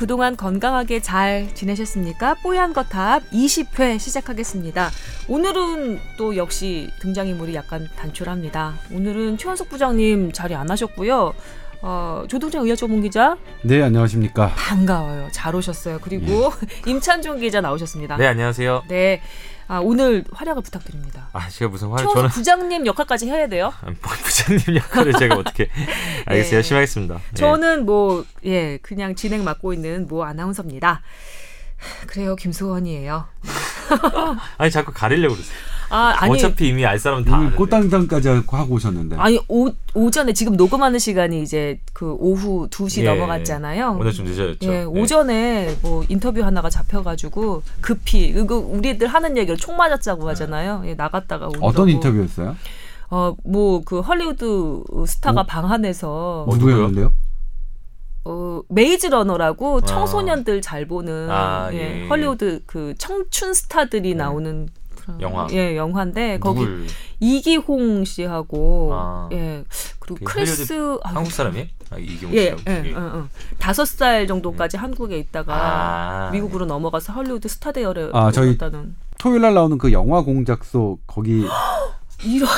[0.00, 2.32] 그동안 건강하게 잘 지내셨습니까?
[2.42, 4.88] 뽀얀 거탑 20회 시작하겠습니다.
[5.28, 8.78] 오늘은 또 역시 등장인물이 약간 단출합니다.
[8.94, 11.34] 오늘은 최원석 부장님 자리 안 하셨고요.
[11.82, 14.54] 어, 조동찬 의학 전문 기자 네, 안녕하십니까.
[14.56, 15.28] 반가워요.
[15.32, 15.98] 잘 오셨어요.
[16.00, 16.50] 그리고
[16.88, 18.16] 임찬종 기자 나오셨습니다.
[18.16, 18.84] 네 안녕하세요.
[18.88, 19.20] 네.
[19.70, 21.28] 아, 오늘 활약을 부탁드립니다.
[21.32, 23.72] 아 제가 무슨 화 최원석 저는 부장님 역할까지 해야 돼요.
[23.82, 25.70] 아, 뭐 부장님 역할을 제가 어떻게
[26.26, 26.56] 알겠어요 네.
[26.56, 27.14] 열심히 하겠습니다.
[27.14, 27.34] 네.
[27.34, 31.02] 저는 뭐, 예, 그냥 진행 맡고 있는 모 아나운서입니다.
[32.08, 33.28] 그래요, 김수원이에요.
[34.58, 35.56] 아니 자꾸 가리려고 그러세요.
[35.90, 36.32] 아, 아니.
[36.34, 37.56] 어차피 이미 알 사람은 다 아는데.
[37.56, 39.16] 꽃당당까지 하고 오셨는데.
[39.16, 43.96] 아니 오, 오전에 지금 녹음하는 시간이 이제 그 오후 2시 예, 넘어갔잖아요.
[44.00, 44.58] 오늘 좀 늦어졌죠.
[44.66, 44.84] 예, 네.
[44.84, 50.82] 오전에 뭐 인터뷰 하나가 잡혀가지고 급히 이거 우리들 하는 얘기를 총 맞았자고 하잖아요.
[50.86, 51.66] 예, 나갔다가 오더라고.
[51.66, 52.56] 어떤 인터뷰였어요?
[53.08, 55.44] 어뭐 그 헐리우드 스타가 어?
[55.44, 57.12] 방 안에서 어, 누구였는데요?
[58.24, 59.80] 어 메이즈 러너라고 아.
[59.86, 62.08] 청소년들 잘 보는 아, 예, 예.
[62.08, 64.79] 헐리우드 그 청춘 스타들이 나오는 그런-
[65.20, 65.46] 영화.
[65.52, 66.86] 예 영화인데 거기 누굴
[67.20, 69.28] 이기홍 씨하고 아.
[69.32, 69.64] 예
[69.98, 71.66] 그리고 그 크리스 아, 한국 사람이에요?
[71.90, 72.62] 아, 이기홍 예, 씨하고.
[72.68, 72.92] 예, 예.
[72.94, 73.28] 응, 응.
[73.58, 76.30] 다섯 살 정도까지 한국에 있다가 아.
[76.30, 81.44] 미국으로 넘어가서 헐리우드 스타 대열에 아, 저희- 올랐다는 토요일 날 나오는 그 영화 공작소 거기
[82.24, 82.48] 이런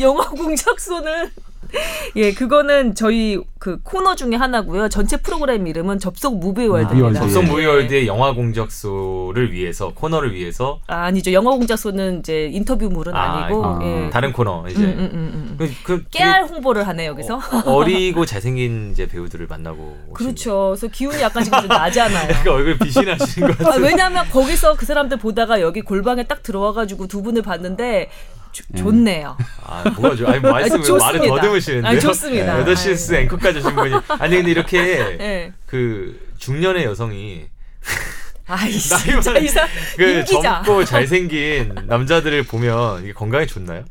[0.00, 1.30] 영화 공작소는
[2.16, 4.88] 예 그거는 저희 그 코너 중에 하나고요.
[4.88, 6.94] 전체 프로그램 이름은 접속 무비 월드입니다.
[6.94, 7.18] 무비월드.
[7.18, 7.46] 접속 예.
[7.46, 11.32] 무비 월드의 영화 공작소를 위해서 코너를 위해서 아, 아니죠.
[11.32, 13.78] 영화 공작소는 이제 인터뷰물은 아, 아니고 아.
[13.82, 14.10] 예.
[14.10, 15.56] 다른 코너 이제 음, 음, 음, 음.
[15.58, 17.40] 그, 그 깨알 홍보를 하네 여기서.
[17.40, 20.74] 되게 어리고 잘생긴 이제 배우들을 만나고 그렇죠.
[20.76, 22.26] 그래서 기운이 약간 지금 좀 나잖아요.
[22.42, 23.84] 그러니까 얼굴 빛이 나시는 것 아, 같아요.
[23.84, 28.10] 왜냐하면 거기서 그 사람들 보다가 여기 골방에 딱 들어와가지고 두 분을 봤는데
[28.52, 28.78] 조- 예.
[28.78, 29.36] 좋네요.
[29.64, 30.30] 아, 뭐가 좋아.
[30.32, 30.98] 아니, 말씀 아니.
[30.98, 31.90] 말을 더듬으시는데요.
[31.90, 32.64] 아니, 좋습니다.
[32.64, 33.94] 8시스 앵커까지 오신 분이.
[34.18, 34.78] 아니, 근데 이렇게
[35.20, 35.52] 예.
[35.66, 37.46] 그 중년의 여성이
[38.46, 40.24] 아이 진짜 이상 그.
[40.24, 43.84] 젊고 잘생긴 남자들을 보면 이게 건강에 좋나요?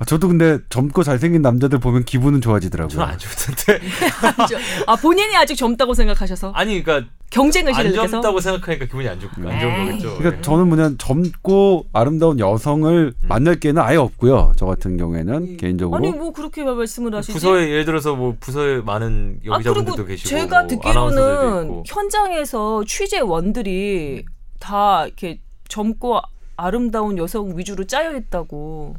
[0.00, 2.88] 아, 저도 근데 젊고 잘생긴 남자들 보면 기분은 좋아지더라고요.
[2.88, 3.80] 저는 안 좋던데.
[4.86, 9.20] 아 본인이 아직 젊다고 생각하셔서 아니, 그러니까 경쟁 의식을 안 느껴서 젊다고 생각하니까 기분이 안,
[9.20, 9.86] 좋, 안 좋은 에이.
[9.88, 10.16] 거겠죠.
[10.16, 10.40] 그러니까 네.
[10.40, 13.28] 저는 뭐냐 젊고 아름다운 여성을 음.
[13.28, 14.54] 만날 기회는 아예 없고요.
[14.56, 17.34] 저 같은 경우에는 개인적으로 아니 뭐 그렇게 말씀을 하시지?
[17.34, 21.82] 부서에 예를 들어서 뭐 부서에 많은 아 여기자분들도 그리고 계시고 제가 듣기로는.
[21.84, 24.24] 현장에서 취재원들이
[24.58, 26.20] 다 이렇게 젊고
[26.56, 28.94] 아름다운 여성 위주로 짜여 있다고.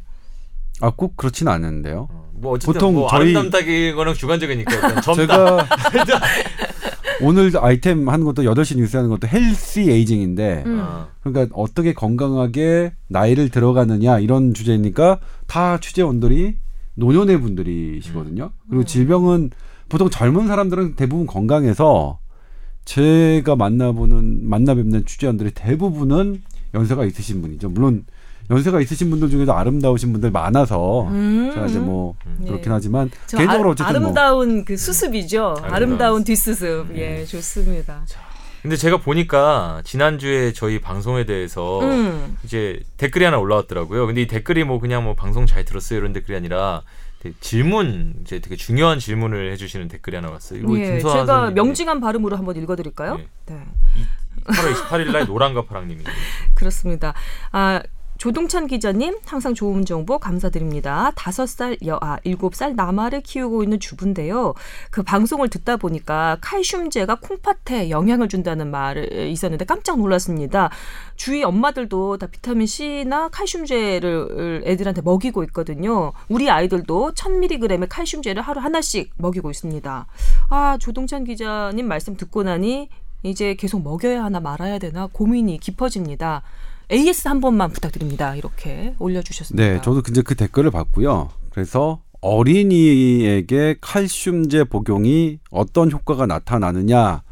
[0.81, 2.07] 아 꼭 그렇진 않은데요.
[2.11, 5.01] 어, 뭐 어쨌든 보통 뭐 저희- 아름답다는 거는 주관적이니까.
[5.15, 5.65] 제가
[7.21, 10.79] 오늘 아이템 하는 것도 8시 뉴스 하는 것도 헬시 에이징인데 음.
[10.81, 16.55] 아, 그러니까 어떻게 건강하게 나이를 들어가느냐 이런 주제니까 다 취재원들이
[16.95, 18.51] 노년의 분들이시거든요.
[18.69, 19.51] 그리고 질병은
[19.87, 22.17] 보통 젊은 사람들은 대부분 건강해서
[22.85, 26.41] 제가 만나보는 만나 뵙는 취재원들이 대부분은
[26.73, 27.69] 연세가 있으신 분이죠.
[27.69, 28.05] 물론
[28.49, 31.51] 연세가 있으신 분들 중에도 아름다우신 분들 많아서 음.
[31.53, 32.47] 제가 이제 뭐 네.
[32.47, 35.55] 그렇긴 하지만 저 개인적으로 아, 어쨌든 뭐 아름다운 그 수습이죠.
[35.61, 36.97] 아름다운 아름다운 뒷수습.
[36.97, 38.03] 예, 좋습니다.
[38.61, 42.37] 근데 제가 보니까 지난주에 저희 방송에 대해서 음.
[42.43, 44.05] 이제 댓글이 하나 올라왔더라고요.
[44.05, 46.83] 근데 이 댓글이 뭐 그냥 뭐 방송 잘 들었어요 이런 댓글이 아니라
[47.39, 50.59] 질문 이제 되게 중요한 질문을 해주시는 댓글이 하나 왔어요.
[50.59, 53.17] 이거 예, 제가 선생님이 명징한 발음으로 한번 읽어드릴까요?
[53.17, 53.27] 네.
[53.47, 53.63] 네.
[54.45, 56.03] 8월 28일 날 노랑과 파랑님이
[56.55, 57.13] 그렇습니다.
[57.51, 57.81] 아,
[58.21, 61.11] 조동찬 기자님, 항상 좋은 정보 감사드립니다.
[61.15, 64.53] 다섯 살 여아, 일곱 살 남아를 키우고 있는 주부인데요.
[64.91, 70.69] 그 방송을 듣다 보니까 칼슘제가 콩팥에 영향을 준다는 말이 있었는데 깜짝 놀랐습니다.
[71.15, 76.13] 주위 엄마들도 다 비타민 C나 칼슘제를 애들한테 먹이고 있거든요.
[76.29, 80.05] 우리 아이들도 1000mg의 칼슘제를 하루 하나씩 먹이고 있습니다.
[80.49, 82.87] 아, 조동찬 기자님 말씀 듣고 나니
[83.23, 86.43] 이제 계속 먹여야 하나 말아야 되나 고민이 깊어집니다.
[86.91, 88.35] AS 한 번만 부탁드립니다.
[88.35, 89.63] 이렇게 올려주셨습니다.
[89.73, 91.29] 네, 저도 이제 그 댓글을 봤고요.
[91.51, 97.23] 그래서 어린이에게 칼슘제 복용이 어떤 효과가 나타나느냐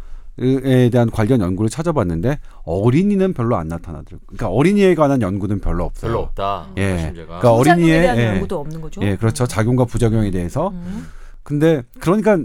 [0.42, 4.20] 에 대한 관련 연구를 찾아봤는데 어린이는 별로 안 나타나더라고요.
[4.26, 6.12] 그러니까 어린이에 관한 연구는 별로 없어요.
[6.12, 6.70] 별로 없다.
[6.78, 6.96] 예.
[6.96, 7.40] 칼슘제가.
[7.40, 8.26] 그러니까 어린이의- 대한 예.
[8.28, 9.02] 연구도 없는 거죠.
[9.04, 9.46] 예, 그렇죠.
[9.46, 10.70] 작용과 부작용에 대해서.
[10.70, 11.08] 음.
[11.44, 12.38] 근데 그러니까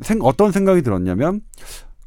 [0.00, 1.40] 생, 어떤 생각이 들었냐면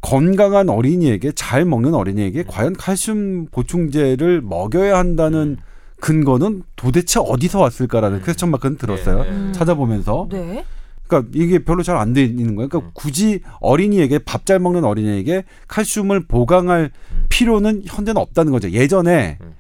[0.02, 5.58] 건강한 어린이에게 잘 먹는 어린이에게 과연 칼슘 보충제를 먹여야 한다는
[6.00, 9.24] 근거는 도대체 어디서 왔을까라는 퀘스천 마크는 들었어요.
[9.24, 9.52] 네, 네.
[9.52, 10.64] 찾아보면서 네.
[11.08, 12.70] 그러니까 이게 별로 잘 안 돼 있는 거예요.
[12.70, 17.26] 그러니까 굳이 어린이에게 밥 잘 먹는 어린이에게 칼슘을 보강할 음.
[17.30, 18.70] 필요는 현재는 없다는 거죠.
[18.72, 19.54] 예전에 음.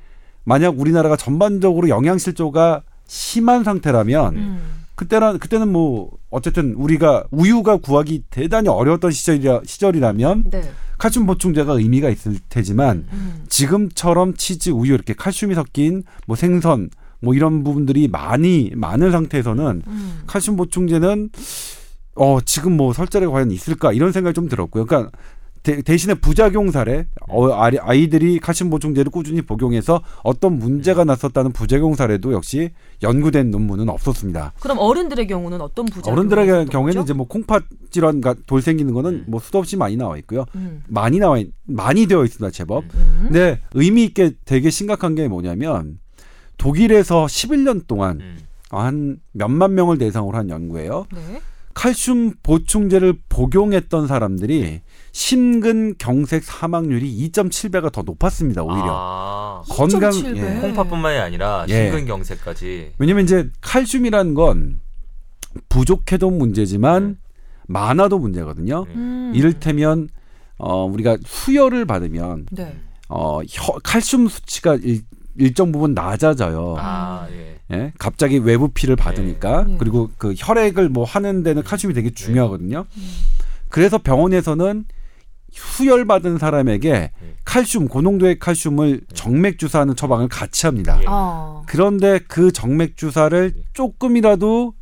[0.46, 4.79] 만약 우리나라가 전반적으로 영양실조가 심한 상태라면 음.
[5.00, 10.70] 그때는 그때는 뭐 어쨌든 우리가 우유가 구하기 대단히 어려웠던 시절이라 시절이라면 네.
[10.98, 13.46] 칼슘 보충제가 의미가 있을 테지만 음.
[13.48, 16.90] 지금처럼 치즈, 우유 이렇게 칼슘이 섞인 뭐 생선
[17.22, 20.22] 뭐 이런 부분들이 많이 많은 상태에서는 음.
[20.28, 21.30] 칼슘 보충제는
[22.16, 24.84] 어 지금 뭐 설자리가 과연 있을까 이런 생각이 좀 들었고요.
[24.84, 25.18] 그러니까
[25.64, 31.96] 대, 대신에 부작용 사례 어, 아이- 아이들이 칼슘 보충제를 꾸준히 복용해서 어떤 문제가 났었다는 부작용
[31.96, 32.72] 사례도 역시
[33.04, 34.54] 연구된 논문은 없었습니다.
[34.62, 36.14] 그럼 어른들의 경우는 어떤 부작용?
[36.18, 40.46] 어른들의 경우에는 이제 뭐 콩팥 질환 돌 생기는 거는 뭐 수도 없이 많이 나와 있고요.
[40.56, 40.84] 음.
[40.88, 42.84] 많이 나와 있- 많이 되어 있습니다 제법.
[42.96, 43.20] 음.
[43.24, 46.00] 근데 의미 있게 되게 심각한 게 뭐냐면
[46.58, 48.38] 독일에서 11년 동안 음.
[48.72, 51.06] 한 몇만 명을 대상으로 한 연구예요.
[51.14, 51.42] 네.
[51.74, 54.82] 칼슘 보충제를 복용했던 사람들이
[55.12, 58.64] 심근경색 사망률이 2.7배가 더 높았습니다.
[58.64, 60.58] 오히려 아, 건강 2.7 배.
[60.58, 60.60] 예.
[60.62, 61.86] 콩팥뿐만이 아니라 예.
[61.86, 62.94] 심근경색까지.
[62.98, 64.82] 왜냐면 이제 칼슘이라는 건
[65.70, 67.18] 부족해도 문제지만
[67.68, 68.86] 많아도 문제거든요.
[68.88, 68.94] 네.
[68.96, 69.32] 음.
[69.36, 70.10] 이를테면
[70.58, 72.78] 어 우리가 수혈을 받으면 네.
[73.08, 75.02] 어 혀, 칼슘 수치가 일,
[75.40, 76.76] 일정 부분 낮아져요.
[76.78, 77.60] 아, 예.
[77.72, 77.94] 예?
[77.98, 79.76] 갑자기 외부 피를 받으니까 네.
[79.80, 82.86] 그리고 그 혈액을 뭐 하는 데는 칼슘이 되게 중요하거든요.
[83.70, 84.86] 그래서 병원에서는
[85.52, 87.36] 수혈 받은 사람에게 네.
[87.46, 91.00] 칼슘 고농도의 칼슘을 정맥 주사하는 처방을 같이 합니다.
[91.02, 91.06] 예.
[91.08, 91.64] 아.
[91.68, 94.74] 그런데 그 정맥 주사를 조금이라도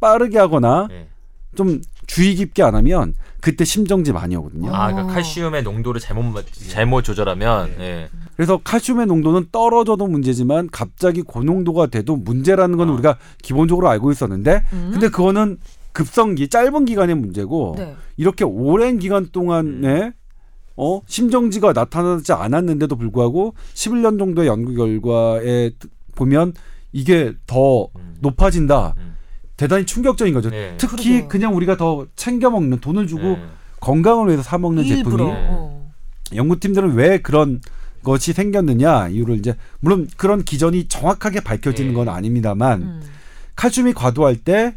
[0.00, 1.08] 빠르게 하거나 예.
[1.56, 1.80] 좀
[2.10, 4.74] 주의 깊게 안 하면 그때 심정지 많이 오거든요.
[4.74, 4.92] 아, 어.
[4.92, 8.08] 그러니까 칼슘의 농도를 잘못 맞- 잘못 조절하면 예.
[8.34, 12.92] 그래서 칼슘의 농도는 떨어져도 문제지만 갑자기 고농도가 돼도 문제라는 건 아.
[12.94, 14.88] 우리가 기본적으로 알고 있었는데 음.
[14.92, 15.58] 근데 그거는
[15.92, 17.94] 급성기 짧은 기간의 문제고 네.
[18.16, 20.12] 이렇게 오랜 기간 동안에
[20.76, 26.54] 어 심정지가 나타나지 않았는데도 불구하고 11년 정도의 연구 결과에 트- 보면
[26.90, 28.16] 이게 더 음.
[28.20, 28.94] 높아진다.
[28.98, 29.09] 음.
[29.60, 30.48] 대단히 충격적인 거죠.
[30.48, 30.74] 네.
[30.78, 31.28] 특히 그러게요.
[31.28, 33.42] 그냥 우리가 더 챙겨 먹는 돈을 주고 예.
[33.80, 35.26] 건강을 위해서 사 먹는 일부러.
[35.26, 35.46] 제품이 네.
[35.50, 35.90] 어.
[36.34, 37.60] 연구팀들은 왜 그런
[38.02, 41.94] 것이 생겼느냐 이유를 이제 물론 그런 기전이 정확하게 밝혀지는 네.
[41.94, 43.02] 건 아닙니다만 음.
[43.54, 44.76] 칼슘이 과도할 때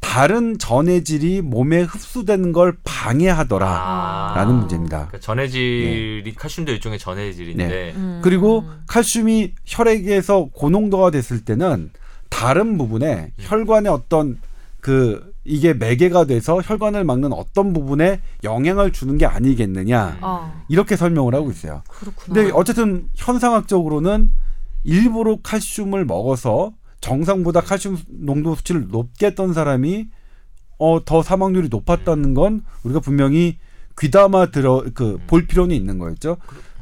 [0.00, 3.68] 다른 전해질이 몸에 흡수되는 걸 방해하더라.
[3.68, 4.32] 아.
[4.34, 5.08] 라는 문제입니다.
[5.08, 8.20] 그러니까 전해질이 칼슘도 일종의 전해질인데 음.
[8.22, 11.90] 그리고 칼슘이 혈액에서 고농도가 됐을 때는
[12.28, 14.38] 다른 부분에 혈관의 어떤
[14.80, 21.34] 그 이게 매개가 돼서 혈관을 막는 어떤 부분에 영향을 주는 게 아니겠느냐 아, 이렇게 설명을
[21.34, 21.82] 하고 있어요.
[21.88, 22.34] 그렇구나.
[22.34, 24.30] 근데 어쨌든 현상학적으로는
[24.84, 30.08] 일부러 칼슘을 먹어서 정상보다 칼슘 농도 수치를 높게 했던 사람이
[30.78, 33.58] 어 더 사망률이 높았다는 건 우리가 분명히
[33.98, 36.36] 귀담아 들어 그 볼 필요는 있는 거였죠.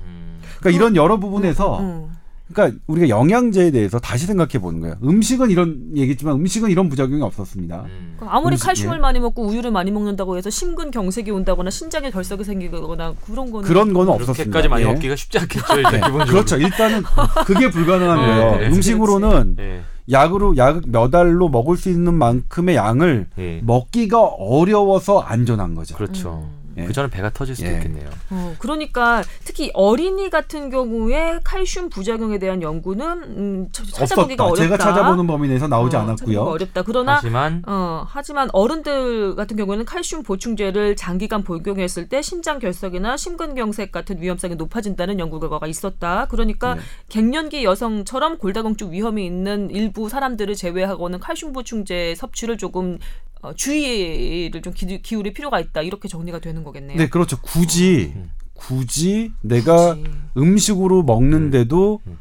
[0.05, 0.41] 음.
[0.59, 2.17] 그러니까 이런 여러 부분에서 음.
[2.53, 4.97] 그러니까 우리가 영양제에 대해서 다시 생각해 보는 거예요.
[5.03, 7.85] 음식은 이런 얘기지만 음식은 이런 부작용이 없었습니다.
[7.87, 8.17] 음.
[8.21, 9.01] 아무리 음식, 칼슘을 예.
[9.01, 13.93] 많이 먹고 우유를 많이 먹는다고 해서 심근 경색이 온다거나 신장에 결석이 생기거나 그런 거는 그런
[13.95, 14.33] 거는 없었습니다.
[14.45, 14.93] 그렇게까지 많이 예.
[14.93, 15.77] 먹기가 쉽지 않겠죠.
[15.77, 16.01] 일단 네.
[16.01, 16.27] 기본적으로.
[16.27, 16.57] 그렇죠.
[16.59, 17.03] 일단은
[17.47, 18.57] 그게 불가능한 네, 거예요.
[18.61, 18.67] 네.
[18.69, 19.81] 음식으로는 예.
[20.11, 23.61] 약으로 약 몇 알로 먹을 수 있는 만큼의 양을 예.
[23.65, 25.97] 먹기가 어려워서 안전한 거죠.
[25.97, 26.47] 그렇죠.
[26.77, 26.85] 예.
[26.85, 27.75] 그 전에 배가 터질 수도 예.
[27.75, 28.09] 있겠네요.
[28.31, 34.65] 어, 그러니까 특히 어린이 같은 경우에 칼슘 부작용에 대한 연구는 음, 차- 찾아보기가 없었다.
[34.65, 34.77] 어렵다.
[34.77, 36.41] 제가 찾아보는 범위 내에서 나오지 어, 않았고요.
[36.43, 36.83] 어렵다.
[36.83, 43.93] 그러나 하지만 어, 하지만 어른들 같은 경우에는 칼슘 보충제를 장기간 복용했을 때 신장 결석이나 심근경색
[43.93, 46.27] 같은 위험성이 높아진다는 연구 결과가 있었다.
[46.29, 46.81] 그러니까 네.
[47.09, 54.73] 갱년기 여성처럼 골다공증 위험이 있는 일부 사람들을 제외하고는 칼슘 보충제 섭취를 조금 어, 주의를 좀
[54.73, 55.83] 기, 기울일 필요가 있다.
[55.83, 56.97] 이렇게 정리가 되는 거겠네요.
[56.97, 57.39] 네, 그렇죠.
[57.41, 58.31] 굳이 음.
[58.55, 60.05] 굳이 내가 굳이.
[60.37, 62.19] 음식으로 먹는데도 음.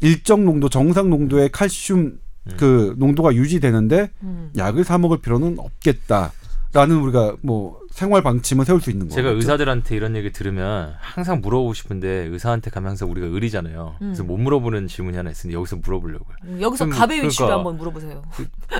[0.00, 2.18] 일정 농도 정상 농도의 칼슘
[2.56, 4.50] 그 농도가 유지되는데 음.
[4.56, 9.16] 약을 사 먹을 필요는 없겠다라는 우리가 뭐 생활 방침을 세울 수 있는 거죠.
[9.16, 13.96] 제가 의사들한테 이런 얘기 들으면 항상 물어보고 싶은데 의사한테 가면 항상 우리가 의리잖아요.
[13.98, 14.26] 그래서 음.
[14.26, 16.34] 못 물어보는 질문이 하나 있으니 여기서 물어보려고요.
[16.44, 17.56] 음, 여기서 갑의 위치를 그러니까.
[17.58, 18.22] 한번 물어보세요.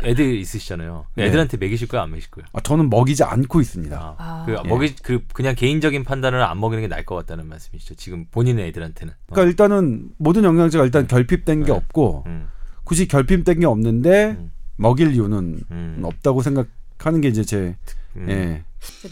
[0.05, 1.05] 애들 있으시잖아요.
[1.17, 1.27] 네.
[1.27, 2.47] 애들한테 먹이실 거예요, 안 먹이실 거예요?
[2.55, 3.95] 아, 저는 먹이지 않고 있습니다.
[3.95, 4.45] 아, 아.
[4.47, 4.67] 그 예.
[4.67, 7.97] 먹이 그 그냥 개인적인 판단을 안 먹이는 게 나을 것 같다는 말씀이시죠.
[7.97, 9.13] 지금 본인의 애들한테는.
[9.13, 9.35] 어.
[9.35, 11.73] 그러니까 일단은 모든 영양제가 일단 결핍된 게 네.
[11.73, 12.49] 없고 음,
[12.85, 14.51] 굳이 결핍된 게 없는데 음.
[14.77, 17.77] 먹일 이유는 음, 없다고 생각하는 게 이제 제
[18.17, 18.27] 음.
[18.31, 18.65] 예.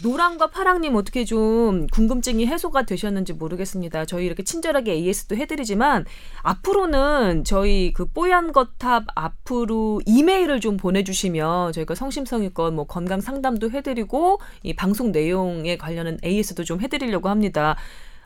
[0.03, 4.05] 노랑과 파랑님 어떻게 좀 궁금증이 해소가 되셨는지 모르겠습니다.
[4.05, 6.05] 저희 이렇게 친절하게 AS도 해드리지만
[6.41, 14.39] 앞으로는 저희 그 뽀얀 거탑 앞으로 이메일을 좀 보내주시면 저희가 성심성의껏 뭐 건강 상담도 해드리고
[14.63, 17.75] 이 방송 내용에 관련한 AS도 좀 해드리려고 합니다.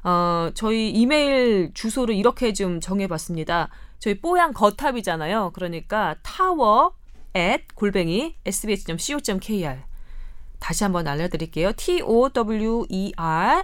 [0.04, 3.70] 어, 저희 이메일 주소를 이렇게 좀 정해봤습니다.
[4.00, 5.52] 저희 뽀얀 거탑이잖아요.
[5.54, 6.94] 그러니까 타워
[7.36, 9.93] at 골뱅이 sbs.co.kr
[10.64, 11.74] 다시 한번 알려드릴게요.
[11.76, 13.64] T O W E R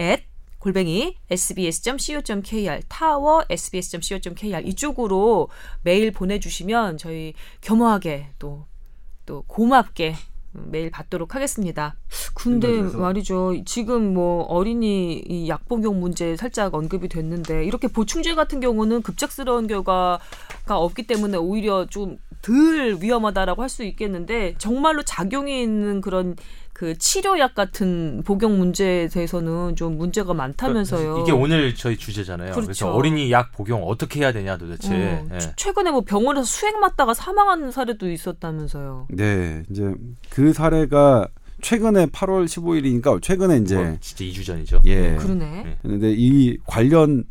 [0.00, 0.22] at
[0.60, 5.48] 골뱅이 sbs.co.kr 타워 sbs.co.kr 이쪽으로
[5.82, 10.14] 메일 보내주시면 저희 겸허하게 또또 고맙게
[10.52, 11.96] 메일 받도록 하겠습니다.
[12.34, 13.64] 근데 말이죠.
[13.64, 19.66] 지금 뭐 어린이 이 약 복용 문제 살짝 언급이 됐는데 이렇게 보충제 같은 경우는 급작스러운
[19.66, 20.20] 결과가
[20.66, 26.34] 없기 때문에 오히려 좀 덜 위험하다라고 할 수 있겠는데 정말로 작용이 있는 그런
[26.72, 31.18] 그 치료약 같은 복용 문제에 대해서는 좀 문제가 많다면서요.
[31.22, 32.50] 이게 오늘 저희 주제잖아요.
[32.50, 32.66] 그렇죠.
[32.66, 34.92] 그래서 어린이 약 복용 어떻게 해야 되냐 도대체.
[34.92, 35.38] 어, 예.
[35.38, 39.06] 최- 최근에 뭐 병원에서 수액 맞다가 사망한 사례도 있었다면서요.
[39.10, 39.94] 네, 이제
[40.30, 41.28] 그 사례가
[41.60, 44.80] 최근에 8월 15일이니까 최근에 이제 뭐 진짜 2주 전이죠.
[44.86, 45.14] 예.
[45.14, 45.62] 그러네.
[45.62, 45.78] 네.
[45.80, 47.22] 그런데 이 관련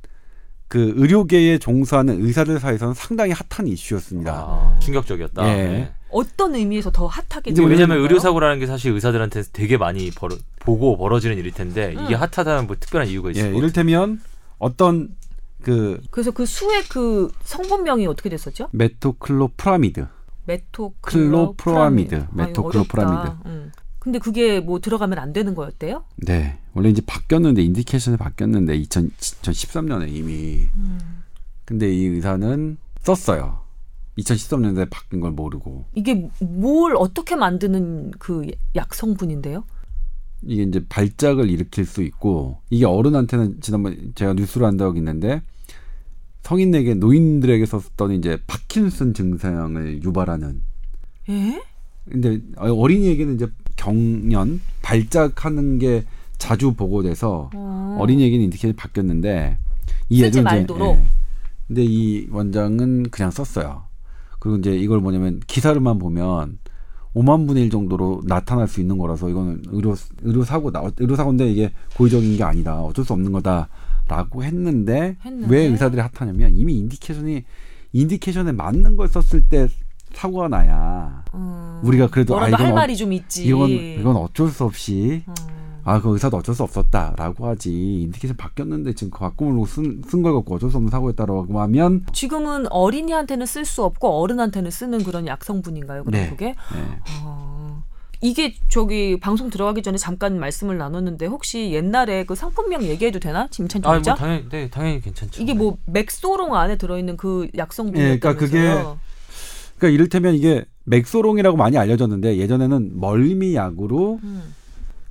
[0.71, 4.31] 그 의료계에 종사하는 의사들 사이에서는 상당히 핫한 이슈였습니다.
[4.31, 5.45] 아, 충격적이었다.
[5.49, 5.63] 예.
[5.63, 5.91] 네.
[6.09, 7.97] 어떤 의미에서 더 핫하게 이제 왜냐하면?
[7.97, 12.21] 의료 사고라는 게 사실 의사들한테 되게 많이 벌어, 보고 벌어지는 일일 텐데 이게 음.
[12.21, 13.57] 핫하다는 뭐 특별한 이유가 있을 예.
[13.57, 14.21] 이를테면
[14.59, 15.09] 어떤
[15.61, 18.69] 그 그래서 그 수액 그 성분명이 어떻게 됐었죠?
[18.71, 20.07] 메토클로프라미드,
[20.45, 22.09] 메토클로프라미드.
[22.11, 23.33] 클로프라미드, 메토클로프라미드.
[23.47, 23.71] 응.
[24.01, 26.03] 근데 그게 뭐 들어가면 안 되는 거였대요?
[26.17, 30.67] 네, 원래 이제 바뀌었는데 indication이 바뀌었는데 2000, 2013년에 이미.
[31.65, 33.61] 근데 이 의사는 썼어요.
[34.17, 38.41] 2013년에 바뀐 걸 모르고 이게 뭘 어떻게 만드는 그
[38.75, 39.63] 약 성분인데요?
[40.41, 45.43] 이게 이제 발작을 일으킬 수 있고 이게 어른한테는 지난번 제가 뉴스로 한 적이 있는데
[46.41, 50.63] 성인에게 노인들에게 썼던 이제 파킨슨 증상을 유발하는
[51.29, 51.61] 예?
[52.09, 56.03] 근데 어린이에게는 이제 경련 발작하는 게
[56.37, 57.97] 자주 보고돼서 어.
[57.99, 59.57] 어린이에게는 indication이 바뀌었는데
[60.09, 60.65] 이 애들은 이제-?
[60.99, 61.05] 예.
[61.67, 63.83] 근데 이 원장은 그냥 썼어요.
[64.39, 66.57] 그리고 이제 이걸 뭐냐면 기사를만 보면
[67.15, 70.81] 5만 분의 1 정도로 나타날 수 있는 거라서 이거는 의료 의료 사고다.
[70.97, 72.81] 의료 사고인데 이게 고의적인 게 아니다.
[72.81, 75.47] 어쩔 수 없는 거다라고 했는데, 했는데?
[75.53, 77.43] 왜 의사들이 핫하냐면 이미 indication이
[77.93, 79.67] indication에 맞는 걸 썼을 때
[80.13, 81.79] 사고가 나야 음.
[81.83, 83.45] 우리가 그래도 아 뭐라도 할 이건 어- 말이 좀 있지.
[83.45, 85.33] 이건 이건 어쩔 수 없이 음.
[85.83, 88.01] 아, 그 의사도 어쩔 수 없었다라고 하지.
[88.03, 93.45] indication 바뀌었는데 지금 그 바꿈으로 쓴, 쓴걸 갖고 어쩔 수 없는 사고였다라고 하면 지금은 어린이한테는
[93.47, 96.03] 쓸 수 없고 어른한테는 쓰는 그런 약 성분인가요?
[96.03, 96.29] 그럼 네.
[96.29, 96.45] 그게?
[96.45, 96.99] 네.
[97.23, 97.83] 어.
[98.23, 103.47] 이게 저기 방송 들어가기 전에 잠깐 말씀을 나눴는데 혹시 옛날에 그 상품명 얘기해도 되나?
[103.47, 103.93] 괜찮아?
[103.93, 105.41] 뭐 당연히 네, 당연히 괜찮죠.
[105.41, 108.19] 이게 뭐 맥소롱 안에 들어있는 그약 예, 성분이었다면서요?
[108.19, 109.01] 그러니까 그게
[109.81, 114.53] 그러니까 이를테면 이게 맥소롱이라고 많이 알려졌는데 예전에는 멀미 약으로 음.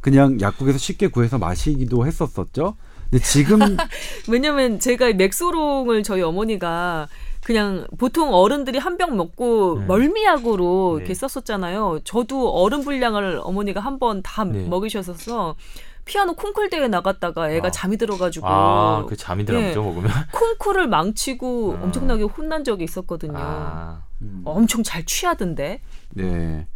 [0.00, 2.76] 그냥 약국에서 쉽게 구해서 마시기도 했었었죠.
[3.10, 3.58] 근데 지금
[4.30, 7.08] 왜냐면 제가 이 맥소롱을 저희 어머니가
[7.42, 9.86] 그냥 보통 어른들이 한 병 먹고 음.
[9.88, 11.00] 멀미약으로 네.
[11.00, 12.00] 이렇게 썼었잖아요.
[12.04, 14.64] 저도 어른 분량을 어머니가 한 번 다 네.
[14.68, 15.56] 먹이셔서
[16.04, 17.70] 피아노 콩쿨 대회 나갔다가 애가 아.
[17.72, 19.68] 잠이 들어가지고 아, 그 잠이 들어 예.
[19.68, 20.10] 보죠 먹으면.
[20.32, 21.84] 콩쿨을 망치고 아.
[21.84, 23.34] 엄청나게 혼난 적이 있었거든요.
[23.36, 24.02] 아,
[24.44, 25.80] 엄청 잘 취하던데.
[26.14, 26.66] 네.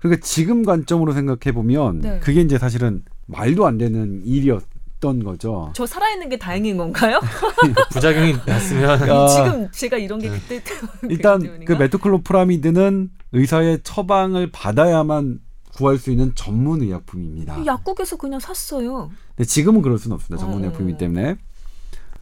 [0.00, 2.20] 그러니까 지금 관점으로 생각해 보면 네.
[2.20, 4.62] 그게 이제 사실은 말도 안 되는 일이었
[5.00, 5.70] 던 거죠.
[5.74, 7.20] 저 살아있는 게 다행인 건가요?
[7.92, 9.28] 부작용이 났으면 야.
[9.28, 10.98] 지금 제가 이런 게 그때 아.
[11.10, 11.74] 일단 그?
[11.74, 15.40] 메토클로프라미드는 의사의 처방을 받아야만
[15.74, 17.66] 구할 수 있는 전문 의약품입니다.
[17.66, 19.10] 약국에서 그냥 샀어요.
[19.36, 20.40] 근데 지금은 그럴 수는 없습니다.
[20.40, 20.64] 전문 어.
[20.66, 21.36] 의약품이기 때문에.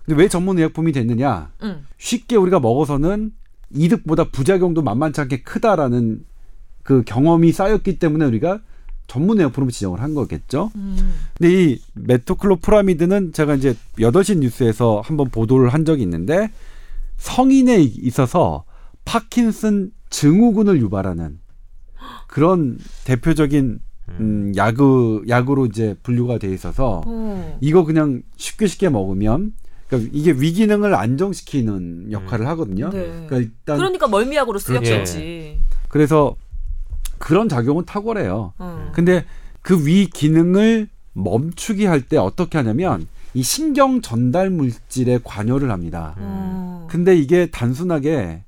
[0.05, 1.53] 근데 왜 전문 의약품이 됐느냐?
[1.63, 1.87] 응.
[1.99, 3.33] 쉽게 우리가 먹어서는
[3.75, 6.25] 이득보다 부작용도 만만치 않게 크다라는
[6.83, 8.61] 그 경험이 쌓였기 때문에 우리가
[9.07, 10.71] 전문 의약품으로 지정을 한 거겠죠.
[10.75, 11.15] 음.
[11.37, 16.51] 근데 이 메토클로프라미드는 제가 이제 8시 뉴스에서 한번 보도를 한 적이 있는데
[17.19, 18.65] 성인에 있어서
[19.05, 21.39] 파킨슨 증후군을 유발하는
[22.27, 23.81] 그런 대표적인
[24.21, 27.59] 음, 약으, 약으로 이제 분류가 돼 있어서 어.
[27.61, 29.53] 이거 그냥 쉽게 쉽게 먹으면
[29.93, 32.91] 그러니까 이게 위기능을 안정시키는 역할을 하거든요.
[32.91, 33.05] 네.
[33.29, 35.61] 그러니까 일단 그러니까 멀미약으로 쓰였겠지.
[35.89, 36.35] 그래서
[37.19, 38.55] 그런 작용은 탁월해요.
[38.59, 38.91] 어.
[38.95, 39.25] 근데
[39.61, 46.15] 그 위 기능을 멈추게 할 때 어떻게 하냐면 이 신경 전달 물질에 관여를 합니다.
[46.19, 46.87] 어.
[46.91, 48.43] 근데 이게 단순하게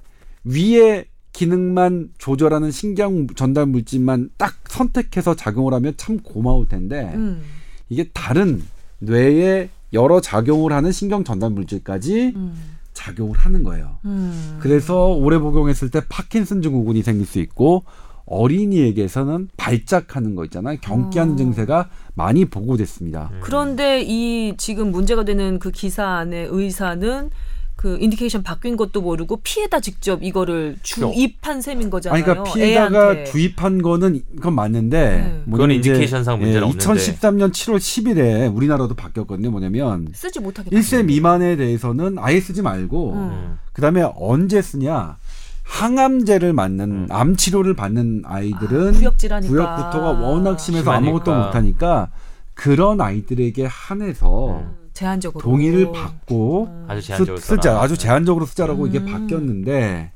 [0.44, 7.42] 위의 기능만 조절하는 신경 전달 물질만 딱 선택해서 작용을 하면 참 고마울 텐데 음.
[7.88, 8.62] 이게 다른
[9.00, 12.54] 뇌에 여러 작용을 하는 신경 전달 물질까지 음.
[12.92, 13.98] 작용을 하는 거예요.
[14.04, 14.58] 음.
[14.60, 17.84] 그래서 오래 복용했을 때 파킨슨 증후군이 생길 수 있고
[18.26, 20.78] 어린이에게서는 발작하는 거 있잖아요.
[20.80, 21.36] 경기하는 어.
[21.36, 23.30] 증세가 많이 보고됐습니다.
[23.32, 23.40] 음.
[23.42, 27.30] 그런데 이 지금 문제가 되는 그 기사 안에 의사는
[27.76, 32.24] 그 indication 바뀐 것도 모르고 피에다 직접 이거를 주입한 셈인 아니 거잖아요.
[32.24, 33.24] 그러니까 피해자가 애한테.
[33.24, 35.42] 주입한 거는 그건 맞는데 네.
[35.44, 36.84] 뭐냐면 그건 indication상 문제는 예, 없는데.
[36.86, 39.50] 2013년 7월 10일에 우리나라도 바뀌었거든요.
[39.50, 43.18] 뭐냐면 쓰지 못하게 1세 미만에 대해서는 아예 쓰지 말고 음.
[43.18, 43.58] 음.
[43.72, 45.16] 그다음에 언제 쓰냐?
[45.64, 47.06] 항암제를 맞는 음.
[47.10, 49.52] 암 치료를 받는 아이들은 아, 구역질하니까.
[49.52, 51.08] 구역 구토가 워낙 심해서 심하니까.
[51.10, 52.10] 아무것도 못하니까
[52.54, 54.83] 그런 아이들에게 한해서 음.
[54.94, 56.86] 제한적으로 동의를 받고 음.
[56.88, 57.82] 아주 쓰, 제한적으로 쓰자 써라.
[57.82, 59.06] 아주 제한적으로 쓰자라고 이게 음.
[59.06, 60.12] 바뀌었는데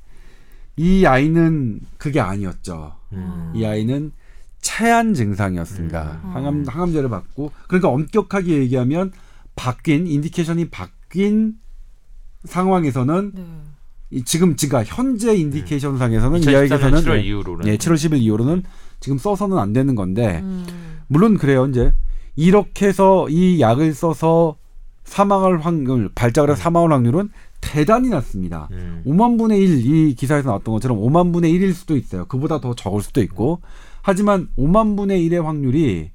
[0.77, 2.95] 이 아이는 그게 아니었죠.
[3.13, 3.53] 음.
[3.55, 4.13] 이 아이는
[4.61, 6.21] 체한 증상이었습니다.
[6.25, 6.31] 음.
[6.31, 9.13] 항암 항암제를 받고 그러니까 엄격하게 얘기하면
[9.57, 11.55] 바뀐 indication이 바뀐
[12.45, 13.45] 상황에서는 네.
[14.11, 18.21] 이 지금 지가 현재 indication 상에서는 이 2013년 아이에서는 7월 예, 이후로는 예, 7월 10일
[18.21, 18.63] 이후로는
[19.01, 20.65] 지금 써서는 안 되는 건데 음.
[21.09, 21.67] 물론 그래요.
[21.67, 21.93] 이제
[22.37, 24.57] 이렇게 해서 이 약을 써서
[25.09, 28.69] 사망할 확률, 발작을 해서 사망할 확률은 대단히 낮습니다.
[28.73, 29.03] 음.
[29.07, 32.27] 5만 분의 1, 이 기사에서 나왔던 것처럼 5만 분의 1일 수도 있어요.
[32.27, 33.61] 그보다 더 적을 수도 있고.
[34.03, 36.11] 하지만 5만 분의 1의 확률이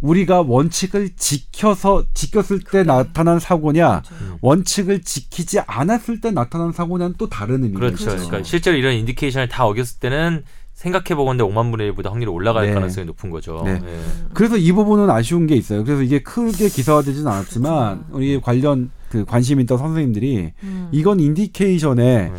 [0.00, 4.38] 우리가 원칙을 지켜서 지켰을 때 나타난 사고냐, 그렇죠.
[4.40, 8.10] 원칙을 지키지 않았을 때 나타난 사고냐는 또 다른 의미가 그렇죠.
[8.10, 8.16] 있죠.
[8.16, 10.42] 그러니까 실제로 이런 indication을 다 어겼을 때는
[10.74, 12.72] 생각해 보건데 5만 분의 1보다 확률이 올라갈 네.
[12.74, 13.62] 가능성이 높은 거죠.
[13.64, 13.78] 네.
[13.84, 14.00] 예.
[14.34, 15.84] 그래서 이 부분은 아쉬운 게 있어요.
[15.84, 20.88] 그래서 이게 크게 기사화되지는 않았지만 우리 관련 그 관심 있던 선생님들이 음.
[20.90, 22.36] 이건 indication에 음.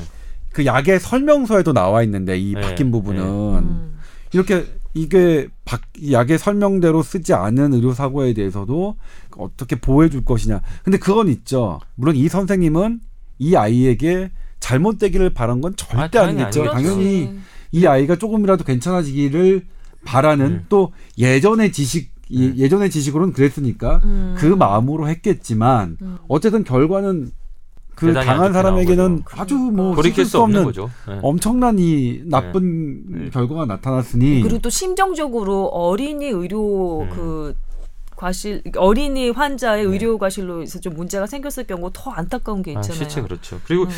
[0.51, 3.93] 그 약의 설명서에도 나와 있는데 이 네, 바뀐 부분은 음.
[4.33, 8.95] 이렇게 이게 박- 약의 설명대로 쓰지 않은 의료 사고에 대해서도
[9.37, 10.61] 어떻게 보호해 줄 것이냐.
[10.83, 11.79] 근데 그건 있죠.
[11.95, 12.99] 물론 이 선생님은
[13.39, 16.73] 이 아이에게 잘못되기를 바란 건 절대 아, 아, 당연히 니겠죠 아니겠죠.
[16.73, 17.39] 당연히 그렇지.
[17.73, 19.65] 이 아이가 조금이라도 괜찮아지기를
[20.05, 20.65] 바라는 음.
[20.69, 22.53] 또 예전의 지식 이- 음.
[22.55, 24.35] 예전의 지식으로는 그랬으니까 음.
[24.37, 26.17] 그 마음으로 했겠지만 음.
[26.27, 27.31] 어쨌든 결과는
[27.95, 30.89] 그 당한 사람에게는 나온 아주 뭐 돌이킬 수 없는 거죠.
[31.09, 31.19] 예.
[31.21, 33.29] 엄청난 이 나쁜 네.
[33.29, 37.09] 결과가 나타났으니 그리고 또 심정적으로 어린이 의료 음.
[37.11, 37.55] 그
[38.23, 39.91] 과실 어린이 환자의 네.
[39.91, 42.97] 의료 과실로 해서 좀 문제가 생겼을 경우 더 안타까운 게 아, 있잖아요.
[42.97, 43.59] 실제 그렇죠.
[43.65, 43.89] 그리고 음.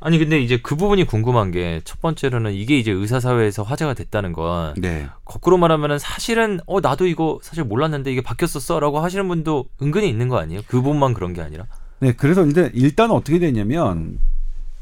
[0.00, 4.34] 아니 근데 이제 그 부분이 궁금한 게 첫 번째로는 이게 이제 의사 사회에서 화제가 됐다는
[4.34, 5.08] 건 네.
[5.24, 10.38] 거꾸로 말하면은 사실은 어 나도 이거 사실 몰랐는데 이게 바뀌었었어라고 하시는 분도 은근히 있는 거
[10.38, 10.60] 아니에요?
[10.66, 11.64] 그 부분만 그런 게 아니라.
[12.00, 14.18] 네, 그래서 일단 일단 어떻게 되냐면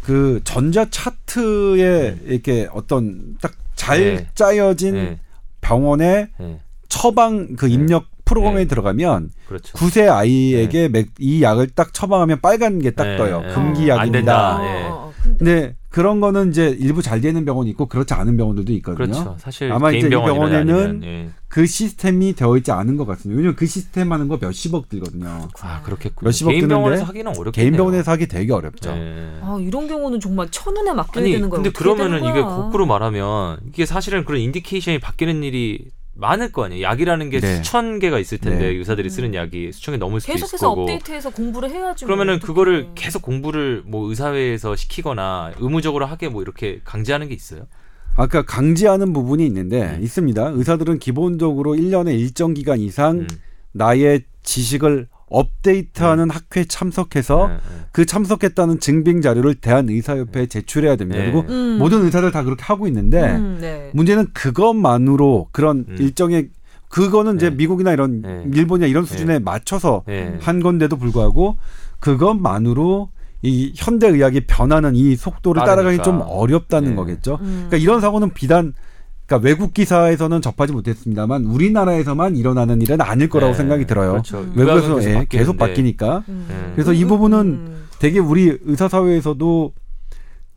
[0.03, 4.27] 그 전자 차트에 이렇게 어떤 딱잘 네.
[4.35, 5.19] 짜여진 네.
[5.61, 6.61] 병원의 네.
[6.89, 8.65] 처방 그 입력 프로그램에 네.
[8.67, 9.77] 들어가면 그렇죠.
[9.79, 13.41] 9세 아이에게 맥- 이 약을 딱 처방하면 빨간 게딱 네, 떠요.
[13.41, 13.55] 네.
[13.55, 14.33] 금기 안 된다.
[14.33, 14.57] 약입니다.
[14.59, 14.85] 어, 예.
[14.85, 15.13] 어, 어.
[15.23, 19.07] 근데 근데 그런 거는 이제 일부 잘 되는 병원이 있고 그렇지 않은 병원들도 있거든요.
[19.07, 19.37] 그렇죠.
[19.39, 21.31] 사실 아마 개인 이제 이 병원에는 아니면, 예.
[21.49, 23.37] 그 시스템이 되어 있지 않은 것 같습니다.
[23.39, 25.49] 왜냐면 그 시스템 하는 거 몇십억 들거든요.
[25.61, 26.29] 아 그렇겠군요.
[26.29, 27.53] 몇십억 개인 드는데 병원에서 하기는 어렵겠네요.
[27.53, 28.91] 개인 병원에서 하기 되게 어렵죠.
[28.91, 29.39] 예.
[29.41, 31.63] 아, 이런 경우는 정말 천운에 맡겨야 아니 되는 거예요.
[31.63, 32.43] 근데 그러면은 이게?
[32.43, 35.87] 거꾸로 말하면 이게 사실은 그런 인디케이션이 바뀌는 일이
[36.19, 36.83] 많을 거 아니에요.
[36.83, 37.57] 약이라는 게 네.
[37.57, 38.75] 수천 개가 있을 텐데 네.
[38.77, 40.83] 의사들이 쓰는 약이 수천 개 넘을 수도 있을 계속해서 거고.
[40.83, 42.05] 업데이트해서 공부를 해야지.
[42.05, 42.47] 뭐 그러면은 어떡해.
[42.47, 47.67] 그거를 계속 공부를 뭐 의사회에서 시키거나 의무적으로 하게 뭐 이렇게 강제하는 게 있어요?
[48.17, 50.03] 아까 강제하는 부분이 있는데 음.
[50.03, 50.49] 있습니다.
[50.55, 53.29] 의사들은 기본적으로 1년에 일정 기간 이상 음.
[53.73, 57.61] 나의 지식을 업데이트하는 학회에 참석해서 네, 네.
[57.93, 61.21] 그 참석했다는 증빙 자료를 대한의사협회에 제출해야 됩니다.
[61.21, 61.31] 네.
[61.31, 61.79] 그리고 음.
[61.79, 63.91] 모든 의사들 다 그렇게 하고 있는데 음, 네.
[63.95, 65.97] 문제는 그것만으로 그런 음.
[65.99, 66.49] 일정의
[66.89, 67.57] 그거는 이제 네.
[67.57, 68.45] 미국이나 이런 네.
[68.55, 70.37] 일본이나 이런 수준에 맞춰서 네.
[70.41, 71.57] 한 건데도 불구하고
[72.01, 73.11] 그것만으로
[73.43, 76.03] 이 현대 의학이 변하는 이 속도를 따라가기.
[76.03, 76.97] 좀 어렵다는 네.
[76.97, 77.39] 거겠죠.
[77.41, 77.67] 음.
[77.69, 78.73] 그러니까 이런 사고는 비단
[79.29, 83.59] 그러니까 외국 기사에서는 접하지 못했습니다만 우리나라에서만 일어나는 일은 아닐 거라고 네.
[83.59, 84.13] 생각이 들어요.
[84.13, 84.39] 그렇죠.
[84.55, 85.59] 외국에서 의학은 예, 계속.
[85.59, 86.47] 바뀌니까 음.
[86.49, 86.73] 네.
[86.75, 87.85] 그래서 이 부분은 음.
[87.99, 89.73] 되게 우리 의사 사회에서도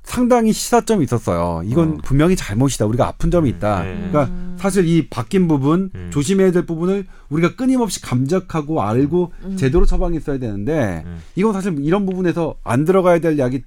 [0.04, 1.64] 상당히 시사점이 있었어요.
[1.66, 1.98] 이건 어.
[2.02, 2.86] 분명히 잘못이다.
[2.86, 3.84] 우리가 아픈 점이 있다.
[3.84, 3.94] 네.
[3.94, 4.56] 그러니까 음.
[4.58, 6.10] 사실 이 바뀐 부분 음.
[6.14, 9.58] 조심해야 될 부분을 우리가 끊임없이 감작하고 알고 음.
[9.58, 11.18] 제대로 처방했어야 되는데 음.
[11.36, 13.64] 이건 사실 이런 부분에서 안 들어가야 될 약이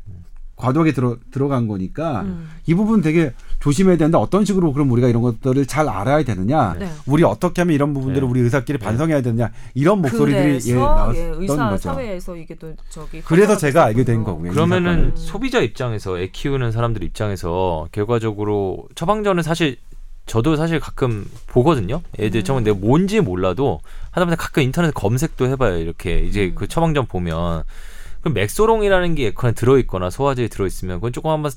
[0.57, 2.49] 과도하게 들어 들어간 거니까 음.
[2.67, 3.33] 이 부분 되게
[3.65, 6.91] 조심해야 되는데 어떤 식으로 그럼 우리가 이런 것들을 잘 알아야 되느냐 네.
[7.07, 8.31] 우리 어떻게 하면 이런 부분들을 네.
[8.31, 8.85] 우리 의사끼리 네.
[8.85, 11.83] 반성해야 되느냐 이런 목소리들이 예, 나왔던 예, 의사 거죠.
[11.95, 14.23] 사회에서 이게 또 저기 그래서 제가 알게 된.
[14.23, 14.51] 거고요.
[14.51, 15.13] 이 그러면은.
[15.17, 19.79] 소비자 입장에서 애 키우는 사람들 입장에서 결과적으로 처방전은 사실
[20.27, 22.03] 저도 사실 가끔 보거든요.
[22.19, 22.45] 애들 음.
[22.45, 25.79] 처방 내가 뭔지 몰라도 하다못해 가끔 인터넷 검색도 해봐요.
[25.79, 26.55] 이렇게 이제 음.
[26.55, 27.63] 그 처방전 보면
[28.21, 31.51] 그럼 맥소롱이라는 게 예컨에 들어있거나 소화제에 들어있으면 그건 조금 한번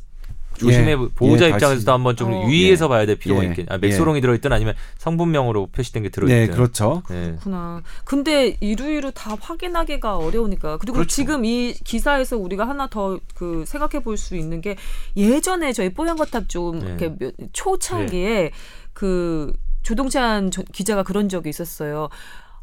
[0.58, 0.96] 조심해 예.
[1.15, 1.89] 보호자 예, 입장에서도 다시.
[1.89, 2.48] 한번 좀 어.
[2.48, 3.50] 유의해서 봐야 될 필요가 예.
[3.50, 3.72] 있겠.
[3.72, 6.36] 아, 맥소롱이 들어있든 아니면 성분명으로 표시된 게 들어있든.
[6.36, 7.04] 네, 그렇죠.
[7.10, 7.28] 네.
[7.28, 7.82] 그렇구나.
[8.06, 10.78] 근데 이루이루 다 확인하기가 어려우니까.
[10.78, 11.10] 그리고 그렇죠.
[11.15, 14.76] 지금 이 기사에서 우리가 하나 더 그 생각해 볼 수 있는 게
[15.15, 16.86] 예전에 저희 뽀얀거탑 좀 네.
[16.88, 18.52] 이렇게 몇- 초창기에
[18.93, 22.10] 그 조동찬 저- 기자가 그런 적이 있었어요.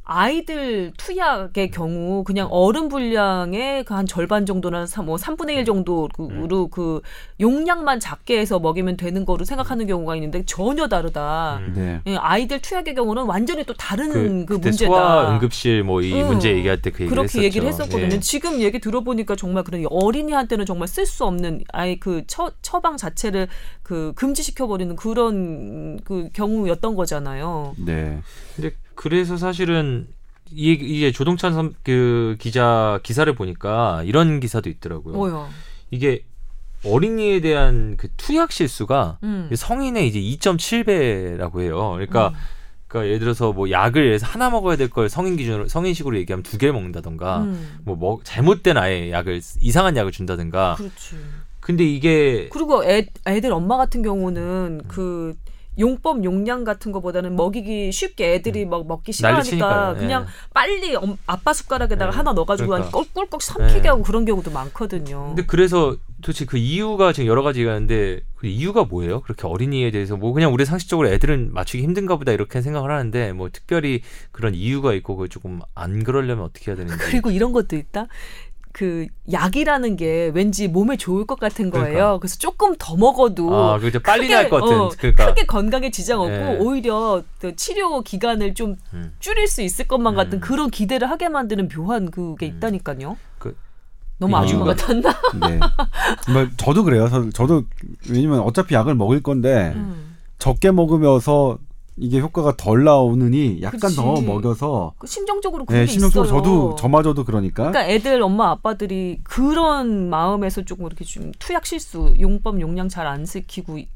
[0.06, 6.68] 아이들 투약의 경우 그냥 어른 분량의 그 한 절반 정도나 삼- 뭐 3분의 1 정도로
[6.68, 7.00] 그
[7.40, 11.58] 용량만 작게 해서 먹이면 되는 거로 생각하는 경우가 있는데 전혀 다르다.
[11.60, 11.72] 음.
[11.76, 12.00] 네.
[12.06, 14.86] 예, 아이들 투약의 경우는 완전히 또 다른 그, 그, 문제다.
[14.92, 16.26] 소아 응급실 뭐이 응.
[16.26, 17.42] 문제 얘기할 때 그 얘기를 그렇게 했었죠.
[17.44, 18.14] 얘기를 했었거든요.
[18.16, 18.20] 예.
[18.20, 23.48] 지금 얘기 들어보니까 정말 그런 어린이한테는 정말 쓸 수 없는 아예 그 처, 처방 자체를
[23.82, 27.74] 그 금지시켜 버리는 그런 그 경우였던 거잖아요.
[27.78, 28.18] 네.
[28.56, 30.08] 근데 그래서 사실은
[30.52, 35.14] 이 이제 조동찬 선, 그 기자 기사를 보니까 이런 기사도 있더라고요.
[35.14, 35.48] 뭐요?
[35.90, 36.24] 이게
[36.84, 39.50] 어린이에 대한 그 투약 실수가 음.
[39.54, 41.92] 성인의 이제 2.7배라고 해요.
[41.94, 42.34] 그러니까 음.
[42.88, 46.58] 그러니까 예를 들어서 뭐 약을 해서 하나 먹어야 될 걸 성인 기준으로 성인식으로 얘기하면 두
[46.58, 47.78] 개를 먹는다던가 음.
[47.84, 50.74] 뭐 먹, 잘못된 아예 약을 이상한 약을 준다든가.
[50.76, 51.16] 그렇지.
[51.60, 54.88] 근데 이게 그리고 애, 애들 엄마 같은 경우는 음.
[54.88, 55.34] 그
[55.78, 59.94] 용법 용량 같은 거보다는 먹이기 쉽게 애들이 막 먹기 싫어하니까 난리치니까요.
[59.96, 60.26] 그냥 예.
[60.52, 62.16] 빨리 엄- 아빠 숟가락에다가 네.
[62.16, 62.90] 하나 넣어가지고 그러니까.
[62.90, 63.88] 꿀꿀꺽 삼키게 네.
[63.88, 65.26] 하고 그런 경우도 많거든요.
[65.28, 69.20] 근데 그래서 도대체 그 이유가 지금 여러 가지가 있는데 그 이유가 뭐예요?
[69.20, 73.48] 그렇게 어린이에 대해서 뭐 그냥 우리 상식적으로 애들은 맞추기 힘든가 보다 이렇게 생각을 하는데 뭐
[73.52, 74.00] 특별히
[74.32, 76.96] 그런 이유가 있고 그 조금 안 그러려면 어떻게 해야 되는지.
[76.98, 78.06] 그리고 이런 것도 있다.
[78.74, 81.84] 그 약이라는 게 왠지 몸에 좋을 것 같은 거예요.
[81.92, 82.18] 그러니까.
[82.18, 84.76] 그래서 조금 더 먹어도 아, 그죠 빨리 크게, 날것 같은.
[84.80, 86.58] 어, 그러니까 크게 건강에 지장 없고 네.
[86.58, 89.14] 오히려 또 치료 기간을 좀 음.
[89.20, 90.40] 줄일 수 있을 것만 같은 음.
[90.40, 93.16] 그런 기대를 하게 만드는 묘한 그게 있다니까요.
[93.38, 93.56] 그-
[94.18, 95.10] 너무 아줌마 같았나?
[95.48, 95.60] 네.
[96.32, 97.08] 뭐 저도 그래요.
[97.08, 97.62] 저- 저도
[98.10, 100.16] 왜냐면 어차피 약을 먹을 건데 음.
[100.38, 101.58] 적게 먹으면서
[101.96, 103.96] 이게 효과가 덜 나오느니 약간 그치.
[103.96, 106.42] 더 먹여서 그 심정적으로 그런 네, 게 심정적으로 있어요.
[106.42, 107.70] 저도 저마저도 그러니까.
[107.70, 113.24] 그러니까 애들 엄마 아빠들이 그런 마음에서 조금 이렇게 좀 투약 실수, 용법 용량 잘 안
[113.24, 113.88] 지키고 이-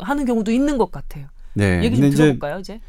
[0.00, 1.26] 하는 경우도 있는 것 같아요.
[1.54, 1.82] 네.
[1.82, 2.80] 얘기 좀 이제 들어볼까요, 이제?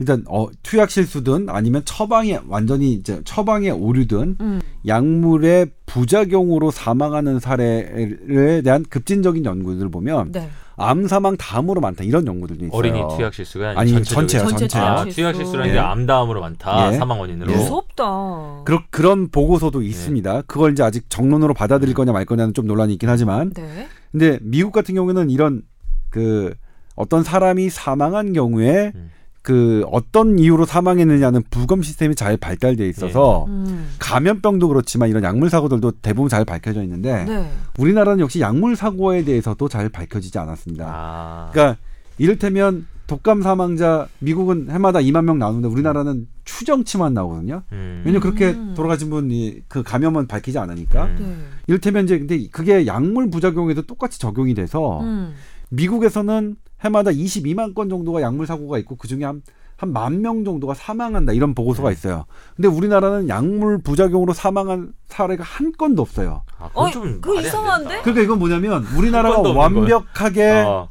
[0.00, 4.60] 일단 어, 투약 실수든 아니면 처방이 완전히 이제 처방의 오류든 음.
[4.86, 10.48] 약물의 부작용으로 사망하는 사례에 대한 급진적인 연구들 을 보면 네.
[10.76, 12.76] 암 사망 다음으로 많다 이런 연구들도 있어요.
[12.76, 14.66] 어린이 투약 실수가 아니 전체요, 전체 전체.
[14.66, 15.16] 투약 아, 실수.
[15.16, 15.80] 투약 실수라는 게 예.
[15.80, 16.98] 암 다음으로 많다 예.
[16.98, 17.52] 사망 원인으로.
[17.52, 17.56] 예.
[17.56, 18.64] 무섭다.
[18.64, 20.42] 그런 그런 보고서도 있습니다.
[20.42, 23.86] 그걸 이제 아직 정론으로 받아들일 거냐 말 거냐는 좀 논란이 있긴 하지만 네.
[24.10, 25.62] 근데 미국 같은 경우에는 이런
[26.10, 26.54] 그
[26.96, 29.10] 어떤 사람이 사망한 경우에 음.
[29.44, 33.90] 그 어떤 이유로 사망했느냐는 부검 시스템이 잘 발달돼 있어서 음.
[33.98, 37.50] 감염병도 그렇지만 이런 약물 사고들도 대부분 잘 밝혀져 있는데 네.
[37.78, 40.86] 우리나라는 역시 약물 사고에 대해서도 잘 밝혀지지 않았습니다.
[40.88, 41.50] 아.
[41.52, 41.76] 그러니까
[42.16, 47.64] 이를테면 독감 사망자 미국은 해마다 2만 명 나오는데 우리나라는 추정치만 나오거든요.
[47.72, 48.00] 음.
[48.06, 48.72] 왜냐면 그렇게 음.
[48.74, 51.04] 돌아가신 분이 그 감염은 밝히지 않으니까.
[51.04, 51.16] 음.
[51.18, 51.58] 네.
[51.66, 55.34] 이를테면 이제 근데 그게 약물 부작용에도 똑같이 적용이 돼서 음.
[55.68, 59.42] 미국에서는 해마다 22만 건 정도가 약물 사고가 있고 그 중에 한
[59.76, 61.94] 한 만 명 정도가 사망한다 이런 보고서가 네.
[61.94, 62.26] 있어요.
[62.54, 66.42] 근데 우리나라는 약물 부작용으로 사망한 사례가 한 건도 없어요.
[66.60, 67.88] 아, 그건 어, 좀 그거 말이 안 이상한데?
[67.88, 68.02] 된다.
[68.04, 70.88] 그러니까 이건 뭐냐면 우리나라가 한 건도 없는 완벽하게 어.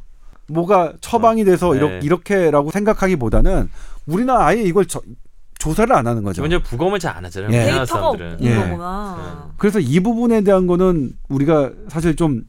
[0.48, 1.78] 뭐가 처방이 돼서 네.
[1.78, 3.70] 이렇게, 이렇게라고 생각하기보다는
[4.06, 5.00] 우리나라 아예 이걸 저-
[5.58, 6.42] 조사를 안 하는 거죠.
[6.42, 7.50] 기본적으로 부검을 잘 안 하잖아요.
[7.54, 7.62] 예.
[7.62, 8.52] 우리나라 데이터가 없는 사람들은.
[8.52, 8.68] 예.
[8.68, 9.50] 거구나.
[9.56, 12.42] 그래서 이 부분에 대한 거는 우리가 사실 좀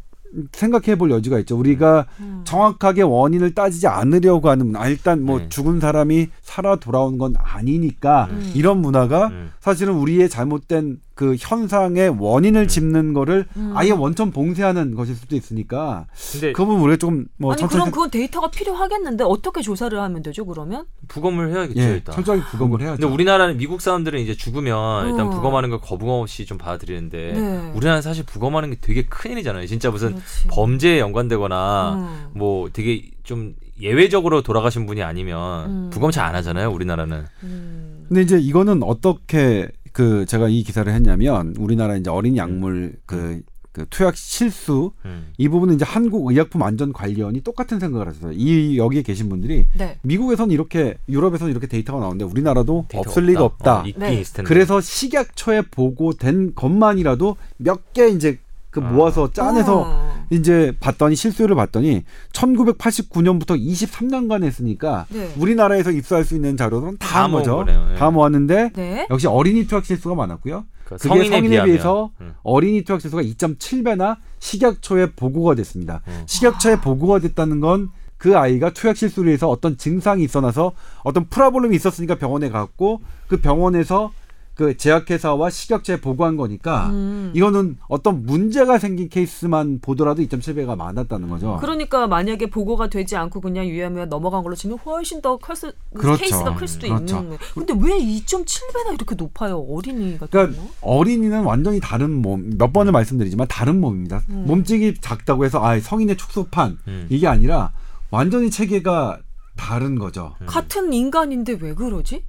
[0.51, 1.57] 생각해 볼 여지가 있죠.
[1.57, 2.41] 우리가 음.
[2.43, 4.75] 정확하게 원인을 따지지 않으려고 하는.
[4.75, 5.49] 아, 일단 뭐 네.
[5.49, 8.51] 죽은 사람이 살아 돌아온 건 아니니까 음.
[8.55, 9.51] 이런 문화가 음.
[9.59, 12.67] 사실은 우리의 잘못된 그 현상의 원인을 음.
[12.67, 13.71] 짚는 거를 음.
[13.73, 18.51] 아예 원천 봉쇄하는 것일 수도 있으니까 근데 그 부분 우리가 좀뭐 아니 그럼 그건 데이터가
[18.51, 20.85] 필요하겠는데 어떻게 조사를 하면 되죠 그러면?
[21.07, 22.15] 부검을 해야겠죠 예, 일단.
[22.15, 22.99] 철저하게 부검을 해야죠.
[22.99, 25.29] 근데 우리나라는 미국 사람들은 이제 죽으면 일단 어.
[25.29, 27.71] 부검하는 걸 거부감 없이 좀 받아들이는데 네.
[27.73, 29.65] 우리나라는 사실 부검하는 게 되게 큰 일이잖아요.
[29.67, 30.47] 진짜 무슨 그렇지.
[30.49, 32.29] 범죄에 연관되거나 음.
[32.33, 35.89] 뭐 되게 좀 예외적으로 돌아가신 분이 아니면 음.
[35.91, 36.71] 부검 잘 안 하잖아요.
[36.71, 37.25] 우리나라는.
[37.43, 38.05] 음.
[38.07, 43.85] 근데 이제 이거는 어떻게 그 제가 이 기사를 했냐면 우리나라 이제 어린 약물 그, 그
[43.89, 45.31] 투약 실수 음.
[45.37, 48.33] 이 부분은 이제 한국 의약품 안전 관리원이 똑같은 생각을 했어요.
[48.35, 49.97] 이 여기에 계신 분들이 네.
[50.01, 53.83] 미국에서는 이렇게 유럽에서는 이렇게 데이터가 나오는데 우리나라도 데이터가 없을 리가 없다.
[53.83, 54.19] 어, 있긴 네.
[54.19, 54.49] 있을 텐데.
[54.49, 58.37] 그래서 식약처에 보고된 것만이라도 몇 개 이제
[58.71, 58.83] 그 아.
[58.91, 60.14] 모아서 짜내서 어.
[60.29, 65.31] 이제 봤더니 실수를 봤더니 1989년부터 23년간 했으니까 네.
[65.37, 67.51] 우리나라에서 입수할 수 있는 자료는 다다한 거죠.
[67.55, 67.87] 모은 거네요.
[67.91, 67.95] 예.
[67.95, 69.07] 다 모았는데 네.
[69.09, 70.65] 역시 어린이 투약 실수가 많았고요.
[70.85, 71.65] 그러니까 그게 성인에, 성인에 비하면.
[71.65, 72.33] 비해서 음.
[72.43, 76.01] 어린이 투약 지수가 2.7배나 식약처에 보고가 됐습니다.
[76.05, 76.23] 어.
[76.27, 80.71] 식약처에 보고가 됐다는 건 그 아이가 투약 실수로 해서 어떤 증상이 일어나서
[81.03, 84.11] 어떤 problem이 있었으니까 병원에 갔고 그 병원에서
[84.55, 87.31] 그 제약회사와 식약처에 보고한 거니까 음.
[87.35, 91.57] 이거는 어떤 문제가 생긴 케이스만 보더라도 2.7배가 많았다는 거죠.
[91.59, 96.19] 그러니까 만약에 보고가 되지 않고 그냥 유야무야 넘어간 걸로 치면 훨씬 더 클 수, 그렇죠.
[96.21, 97.17] 케이스가 클 수도 그렇죠.
[97.17, 97.37] 있는.
[97.53, 100.69] 근데 왜 2.7배나 이렇게 높아요 어린이 같은 그러니까 경우?
[100.81, 104.21] 어린이는 완전히 다른 몸, 몇 번을 말씀드리지만 다른 몸입니다.
[104.29, 104.45] 음.
[104.47, 107.07] 몸집이 작다고 해서 아 성인의 축소판 음.
[107.09, 107.73] 이게 아니라
[108.09, 109.19] 완전히 체계가
[109.57, 110.33] 다른 거죠.
[110.41, 110.45] 음.
[110.47, 112.23] 같은 인간인데 왜 그러지?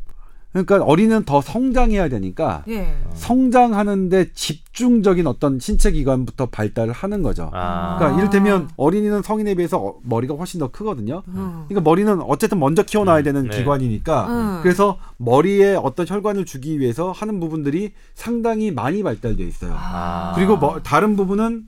[0.64, 2.94] 그러니까 어린이는 더 성장해야 되니까 예.
[3.14, 7.50] 성장하는데 집중적인 어떤 신체 기관부터 발달을 하는 거죠.
[7.52, 7.96] 아.
[7.98, 11.22] 그러니까 이를테면 어린이는 성인에 비해서 어- 머리가 훨씬 더 크거든요.
[11.28, 11.64] 음.
[11.68, 13.56] 그러니까 머리는 어쨌든 먼저 키워놔야 음, 되는 네.
[13.58, 14.60] 기관이니까 음.
[14.62, 19.72] 그래서 머리에 어떤 혈관을 주기 위해서 하는 부분들이 상당히 많이 발달돼 있어요.
[19.76, 20.32] 아.
[20.34, 21.64] 그리고 뭐 다른 부분은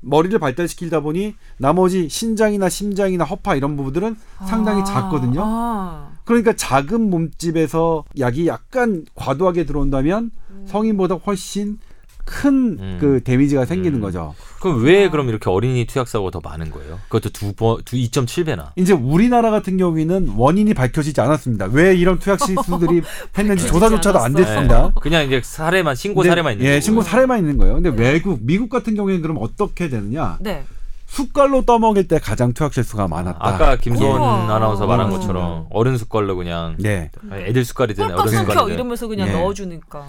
[0.00, 4.84] 머리를 발달시키다 보니 나머지 신장이나 심장이나 허파 이런 부분들은 상당히 아.
[4.84, 5.40] 작거든요.
[5.44, 6.15] 아.
[6.26, 10.30] 그러니까 작은 몸집에서 약이 약간 과도하게 들어온다면
[10.66, 11.78] 성인보다 훨씬
[12.24, 12.98] 큰 음.
[13.00, 14.00] 그 데미지가 생기는 음.
[14.00, 14.34] 거죠.
[14.60, 16.98] 그럼 왜 그럼 이렇게 어린이 투약 사고가 더 많은 거예요?
[17.04, 18.72] 그것도 두 번, 두 2.7배나.
[18.74, 21.66] 이제 우리나라 같은 경우에는 원인이 밝혀지지 않았습니다.
[21.66, 23.02] 왜 이런 투약 실수들이
[23.38, 24.32] 했는지 조사조차도 안.
[24.34, 24.90] 됐습니다.
[25.00, 26.80] 그냥 이제 사례만 신고 근데- 사례만 있는 예, 거고.
[26.80, 27.74] 신고 사례만 있는 거예요.
[27.74, 27.96] 근데 네.
[28.10, 30.38] 외국, 미국 같은 경우에는 그럼 어떻게 되느냐?
[30.40, 30.64] 네.
[31.06, 33.38] 숟갈로 떠먹일 때 가장 투약 실수가 많았다.
[33.40, 34.22] 아까 김소원.
[34.50, 35.18] 아나운서 말한 우와.
[35.18, 37.10] 것처럼 어른 숟갈로 그냥 네.
[37.32, 39.32] 애들 숟갈이든 어른 꼴깍 삼켜 숟갈이든 이러면서 그냥 예.
[39.32, 40.04] 넣어주니까.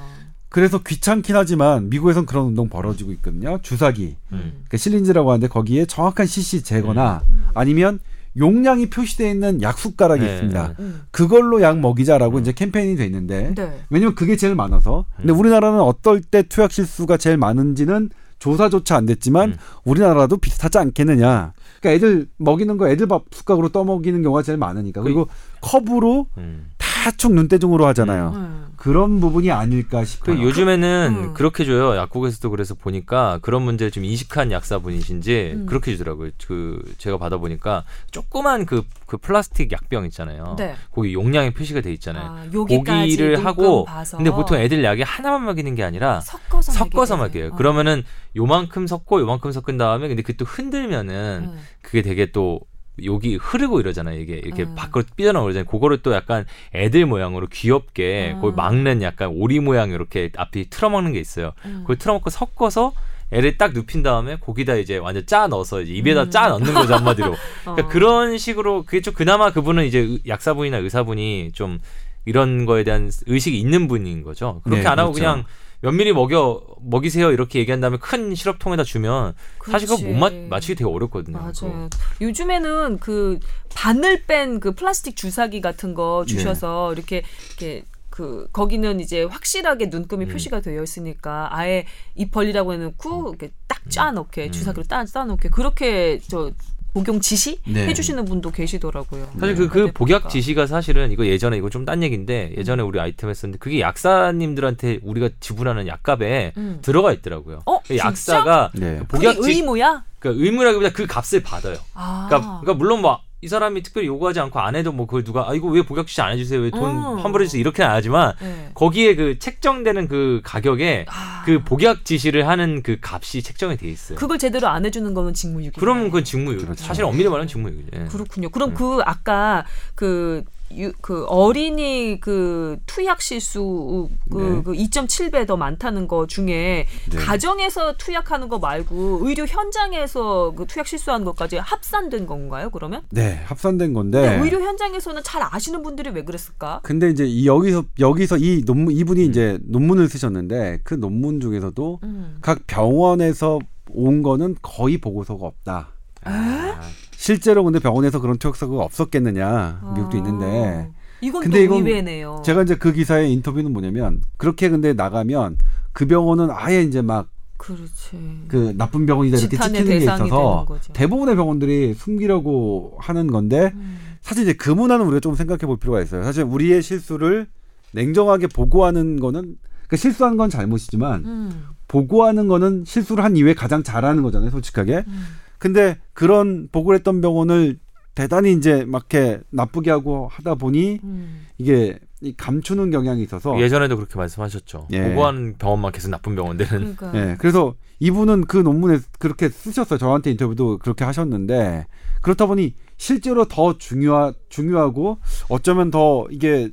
[0.50, 3.60] 그래서 귀찮긴 하지만 미국에선 그런 운동 벌어지고 있거든요.
[3.62, 4.64] 주사기, 음.
[4.70, 7.22] 그 실린지라고 하는데 거기에 정확한 cc 재거나
[7.54, 8.00] 아니면
[8.38, 10.34] 용량이 표시되어 있는 약 숟가락이 네.
[10.34, 10.76] 있습니다.
[10.80, 11.02] 음.
[11.12, 13.82] 그걸로 약 먹이자라고 이제 캠페인이 돼 있는데 네.
[13.90, 15.06] 왜냐면 그게 제일 많아서.
[15.18, 15.40] 근데 음.
[15.40, 19.58] 우리나라는 어떨 때 투약 실수가 제일 많은지는 조사조차 안 됐지만 음.
[19.84, 21.54] 우리나라도 비슷하지 않겠느냐.
[21.80, 25.02] 그러니까 애들 먹이는 거 애들 밥 숟가락으로 떠먹이는 경우가 제일 많으니까.
[25.02, 25.28] 그리고
[25.62, 26.70] 컵으로 음.
[27.08, 28.34] 다축 눈대중으로 하잖아요.
[28.36, 28.68] 음.
[28.76, 30.36] 그런 부분이 아닐까 싶어요.
[30.36, 31.34] 그 요즘에는 음.
[31.34, 31.96] 그렇게 줘요.
[31.96, 35.66] 약국에서도 그래서 보니까 그런 문제를 좀 인식한 약사분이신지 음.
[35.68, 36.32] 그렇게 주더라고요.
[36.46, 40.56] 그 제가 받아보니까 조그만 그, 그 플라스틱 약병 있잖아요.
[40.58, 40.76] 네.
[40.92, 42.26] 거기 용량이 표시가 돼 있잖아요.
[42.26, 44.18] 아, 고기를 하고 봐서.
[44.18, 47.32] 근데 보통 애들 약이 하나만 먹이는 게 아니라 섞어서 섞어서 먹여요.
[47.32, 47.52] 돼요.
[47.56, 48.04] 그러면은
[48.36, 51.60] 요만큼 섞고 요만큼 섞은 다음에 근데 그게 또 흔들면은 음.
[51.82, 52.60] 그게 되게 또
[53.06, 54.20] 여기 흐르고 이러잖아요.
[54.20, 54.76] 이게 이렇게 음.
[54.76, 55.66] 밖으로 삐져나오고 그러잖아요.
[55.66, 58.36] 그거를 또 약간 애들 모양으로 귀엽게 음.
[58.38, 61.54] 그걸 막는 약간 오리 모양 이렇게 앞이 틀어먹는 게 있어요.
[61.66, 61.80] 음.
[61.82, 62.94] 그걸 틀어먹고 섞어서
[63.32, 66.32] 애를 딱 눕힌 다음에 거기다 이제 완전 짜 넣어서 이제 입에다 음.
[66.32, 67.36] 짜 넣는 거죠 한마디로.
[67.64, 67.90] 그러니까 어.
[67.90, 71.80] 그런 식으로 그게 좀 그나마 그분은 이제 의- 약사분이나 의사분이 좀
[72.26, 74.62] 이런 거에 대한 의식이 있는 분인 거죠.
[74.64, 75.24] 그렇게 네, 안 하고 그렇죠.
[75.32, 75.46] 그냥
[75.82, 79.36] 몇 미리 먹여 먹이세요 이렇게 얘기한 다음에 큰 시럽통에다 주면
[79.70, 80.48] 사실 그거 못 맞, 그렇지.
[80.50, 81.38] 맞추기 되게 어렵거든요.
[81.52, 81.68] 그거.
[81.68, 81.90] 맞아요.
[82.22, 83.40] 요즘에는 그
[83.76, 86.34] 바늘 뺀 그 플라스틱 주사기 같은 거 네.
[86.34, 90.30] 주셔서 이렇게 이렇게 그 거기는 이제 확실하게 눈금이 음.
[90.32, 91.86] 표시가 되어 있으니까 아예
[92.16, 94.52] 입 벌리라고 해놓고 이렇게 딱짜 넣게 음.
[94.52, 96.52] 주사기로 딱짜 넣게 그렇게 저
[96.98, 97.88] 복용 지시 네.
[97.88, 99.28] 해주시는 분도 계시더라고요.
[99.40, 103.30] 사실 그, 그 복약 지시가 사실은 이거 예전에 이거 좀 딴 얘기인데 예전에 우리 아이템
[103.30, 106.80] 했었는데 그게 약사님들한테 우리가 지불하는 약값에 음.
[106.82, 107.62] 들어가 있더라고요.
[107.66, 109.00] 어, 그 약사가 네.
[109.08, 110.04] 복약 지 의무야?
[110.20, 111.78] 그러니까 의무라기보다 그 값을 받아요.
[111.94, 112.26] 아.
[112.28, 115.54] 그러니까, 그러니까 물론 뭐 이 사람이 특별히 요구하지 않고 안 해도 뭐 그걸 누가 아
[115.54, 117.20] 이거 왜 복약 지시 안 해주세요 왜돈 음.
[117.20, 118.72] 환불해 주세요 이렇게는 안 하지만 네.
[118.74, 121.44] 거기에 그 책정되는 그 가격에 아.
[121.46, 124.18] 그 복약 지시를 하는 그 값이 책정이 돼 있어요.
[124.18, 125.80] 그걸 제대로 안 해주는 거는 직무유기.
[125.80, 126.66] 그럼 그건 직무유기.
[126.66, 126.84] 그렇죠.
[126.84, 127.88] 사실 엄밀히 말하면 직무유기죠.
[127.96, 128.06] 예.
[128.06, 128.50] 그렇군요.
[128.50, 128.76] 그럼 음.
[128.76, 130.44] 그 아까 그,
[130.76, 134.64] 유, 그 어린이 그 투약 실수 그, 네.
[134.64, 137.18] 그 2.7배 더 많다는 거 중에 네.
[137.18, 142.70] 가정에서 투약하는 거 말고 의료 현장에서 그 투약 실수하는 것까지 합산된 건가요?
[142.70, 143.02] 그러면?
[143.12, 144.22] 네, 합산된 건데.
[144.22, 146.82] 근데 의료 현장에서는 잘 아시는 분들이 왜 그랬을까?
[146.84, 149.30] 근데 이제 이 여기서 여기서 이 논문 이분이 음.
[149.30, 152.38] 이제 논문을 쓰셨는데 그 논문 중에서도 음.
[152.42, 155.90] 각 병원에서 온 거는 거의 보고서가 없다.
[156.24, 156.82] 아,
[157.18, 160.22] 실제로 근데 병원에서 그런 투약 사고가 없었겠느냐 미국도 아.
[160.22, 162.44] 있는데 이건 근데 또 이건 의외네요.
[162.46, 165.58] 제가 이제 그 기사의 인터뷰는 뭐냐면 그렇게 근데 나가면
[165.94, 168.76] 그 병원은 아예 이제 막그 그렇지.
[168.78, 170.68] 나쁜 병원이다 이렇게 찍히는 게 있어서.
[170.94, 173.98] 대부분의 병원들이 숨기려고 하는 건데 음.
[174.22, 176.24] 사실 이제 그 문화는 우리가 좀 생각해 볼 필요가 있어요.
[176.24, 177.48] 사실 우리의 실수를
[177.94, 179.56] 냉정하게 보고하는 거는
[179.88, 181.66] 그 실수한 건 잘못이지만 음.
[181.88, 185.04] 보고하는 거는 실수를 한 이후에 가장 잘하는 거잖아요, 솔직하게.
[185.08, 185.24] 음.
[185.58, 187.80] 근데 그런 보고를 했던 병원을
[188.16, 191.46] 대단히 이제 막 이렇게 나쁘게 하고 하다 보니 음.
[191.60, 194.88] 이게 이 감추는 경향이 있어서 예전에도 그렇게 말씀하셨죠.
[194.92, 195.10] 예.
[195.10, 200.00] 보고하는 병원만 계속 나쁜 병원들은 그러니까 예, 그래서 이분은 그 논문에 그렇게 쓰셨어요.
[200.00, 201.86] 저한테 인터뷰도 그렇게 하셨는데
[202.24, 206.72] 그렇다 보니 실제로 더 중요하, 중요하고 어쩌면 더 이게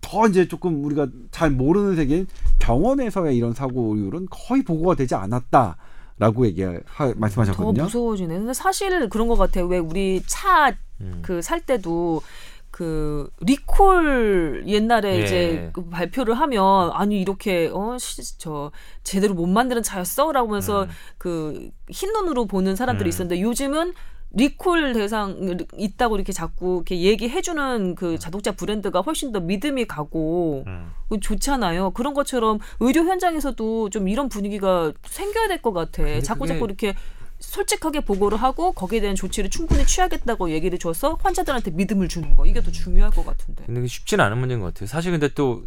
[0.00, 2.28] 더 이제 조금 우리가 잘 모르는 세계인
[2.60, 5.76] 병원에서의 이런 사고율은 거의 보고가 되지 않았다
[6.18, 7.84] 라고 얘기 하더 말씀하셨거든요.
[7.84, 8.34] 무서워지네.
[8.38, 9.66] 근데 사실 그런 것 같아요.
[9.66, 11.20] 왜 우리 차 음.
[11.22, 12.22] 그살 때도
[12.70, 15.24] 그 리콜 옛날에 예.
[15.24, 18.70] 이제 그 발표를 하면 아니 이렇게 어저
[19.02, 20.88] 제대로 못 만드는 차였어라고 하면서 음.
[21.16, 23.10] 그 흰눈으로 보는 사람들이 음.
[23.10, 23.94] 있었는데 요즘은
[24.30, 30.92] 리콜 대상 있다고 이렇게 자꾸 이렇게 얘기해주는 그 자동차 브랜드가 훨씬 더 믿음이 가고 음.
[31.20, 31.90] 좋잖아요.
[31.90, 36.02] 그런 것처럼 의료 현장에서도 좀 이런 분위기가 생겨야 될 것 같아.
[36.20, 36.94] 자꾸 자꾸 이렇게
[37.40, 42.60] 솔직하게 보고를 하고 거기에 대한 조치를 충분히 취하겠다고 얘기를 줘서 환자들한테 믿음을 주는 거 이게
[42.60, 43.64] 더 중요할 것 같은데.
[43.66, 44.86] 근데 쉽지는 않은 문제인 것 같아요.
[44.88, 45.62] 사실 근데 또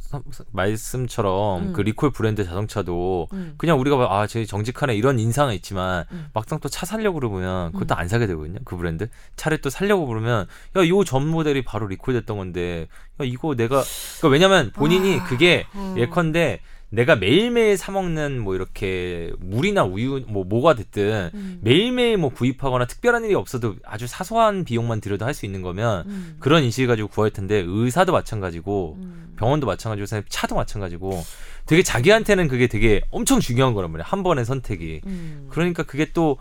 [0.52, 1.74] 말씀처럼 음.
[1.74, 3.54] 그 리콜 브랜드 자동차도 음.
[3.58, 6.28] 그냥 우리가 봐, 아, 제 정직하네 이런 인상은 있지만 음.
[6.34, 8.60] 막상 또 차 살려고 그러면 그것도 안 사게 되거든요.
[8.64, 12.88] 그 브랜드 차를 또 살려고 그러면 야, 요 전 모델이 바로 리콜됐던 건데
[13.20, 13.84] 야, 이거 내가
[14.20, 15.96] 그러니까 왜냐면 본인이 아, 그게 음.
[15.98, 16.62] 예컨대
[16.94, 21.60] 내가 매일매일 사 먹는 뭐 이렇게 물이나 우유 뭐 뭐가 됐든 음.
[21.62, 26.36] 매일매일 뭐 구입하거나 특별한 일이 없어도 아주 사소한 비용만 들여도 할 수 있는 거면 음.
[26.40, 29.34] 그런 인식을 가지고 구할 텐데 의사도 마찬가지고 음.
[29.38, 31.24] 병원도 마찬가지고 차도 마찬가지고
[31.66, 35.48] 되게 자기한테는 그게 되게 엄청 중요한 거란 말이야 한 번의 선택이 음.
[35.50, 36.38] 그러니까 그게 또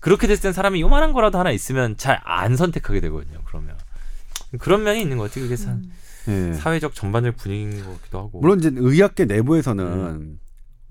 [0.00, 3.73] 그렇게 됐을 땐 사람이 요만한 거라도 하나 있으면 잘 안 선택하게 되거든요 그러면
[4.58, 5.92] 그런 면이 있는 것 같아요 그게 사, 음.
[6.28, 6.52] 예.
[6.54, 10.38] 사회적 전반적 분위기인 것 같기도 하고 물론 이제 의학계 내부에서는 음.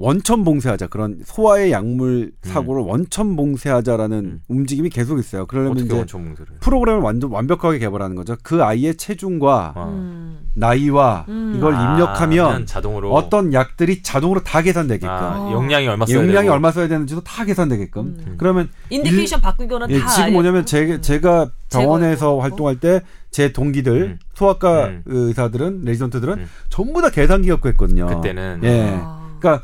[0.03, 4.41] 원천 봉쇄하자 그런 소화의 약물 사고를 원천 봉쇄하자라는 음.
[4.49, 5.45] 움직임이 계속 있어요.
[5.45, 8.35] 그러려면 이제 원천 봉쇄를 프로그램을 완전 완벽하게 개발하는 거죠.
[8.43, 9.89] 그 아이의 체중과 어.
[9.93, 10.39] 음.
[10.55, 11.53] 나이와 음.
[11.55, 15.51] 이걸 아, 입력하면 그냥 자동으로 어떤 약들이 자동으로 다 계산되게끔 아, 어.
[15.53, 16.53] 용량이 얼마 써야 용량이 되고.
[16.53, 18.35] 얼마 써야 되는지도 다 계산되게끔 음.
[18.37, 20.33] 그러면 indication 바꾼 거는 예, 다 지금.
[20.33, 22.39] 뭐냐면 제, 제가 병원에서.
[22.39, 23.01] 활동할 때
[23.33, 24.19] 제 동기들 음.
[24.35, 25.01] 소아과 음.
[25.05, 26.49] 의사들은 레지던트들은 음.
[26.69, 28.05] 전부 다 계산기 갖고 했거든요.
[28.05, 28.91] 그때는 예.
[29.01, 29.31] 아.
[29.39, 29.63] 그러니까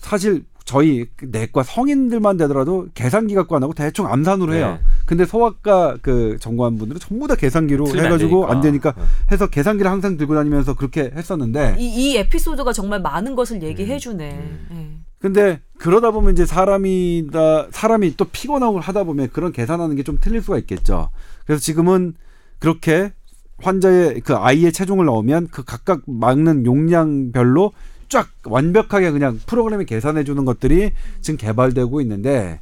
[0.00, 4.78] 사실 저희 내과 성인들만 되더라도 계산기 갖고 안 하고 대충 암산으로 해요.
[4.80, 4.86] 네.
[5.04, 8.92] 근데 소아과 그 전공한분들은 전부 다 계산기로 해가지고 안 되니까.
[8.92, 13.98] 되니까 해서 계산기를 항상 들고 다니면서 그렇게 했었는데 이, 이 에피소드가 정말 많은 것을 얘기해
[13.98, 14.30] 주네.
[14.32, 14.68] 음.
[14.72, 15.10] 예.
[15.18, 20.40] 근데 그러다 보면 이제 사람이다 사람이 또 피곤하고 하다 보면 그런 계산하는 게 좀 틀릴
[20.40, 21.10] 수가 있겠죠.
[21.46, 22.14] 그래서 지금은
[22.58, 23.12] 그렇게
[23.58, 27.72] 환자의 그 아이의 체중을 넣으면 그 각각 막는 용량별로
[28.10, 30.92] 쫙 완벽하게 그냥 프로그램이 계산해 주는 것들이
[31.22, 32.60] 지금 개발되고 있는데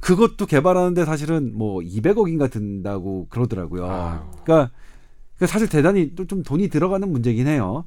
[0.00, 3.86] 그것도 개발하는데 사실은 뭐 200억인가 든다고 그러더라고요.
[3.86, 4.18] 아유.
[4.44, 4.70] 그러니까,
[5.36, 7.84] 그러니까 사실 대단히 또좀 돈이 들어가는 문제긴 해요.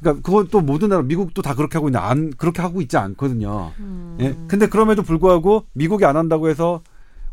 [0.00, 3.72] 그러니까 그건 또 모든 나라 미국도 다 그렇게 하고 있는데 안 그렇게 하고 있지 않거든요.
[3.78, 4.16] 음.
[4.20, 4.36] 예.
[4.48, 6.80] 근데 그럼에도 불구하고 미국이 안 한다고 해서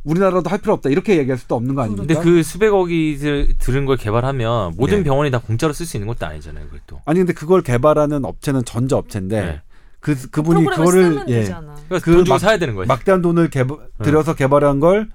[0.03, 2.05] 우리나라도 할 필요 없다 이렇게 얘기할 수도 없는 거 아닙니까?
[2.07, 5.03] 근데 그 수백억이 들, 들은 걸 개발하면 모든 예.
[5.03, 8.95] 병원이 다 공짜로 쓸 수 있는 것도 아니잖아요 그것도 아니 근데 그걸 개발하는 업체는 전자
[8.97, 9.61] 업체인데 네.
[9.99, 11.75] 그 그분이 그거를 예, 되잖아.
[11.87, 15.09] 그러니까 그 돈 주고 막- 사야 되는 거지 막대한 돈을 개발, 들여서 개발한 걸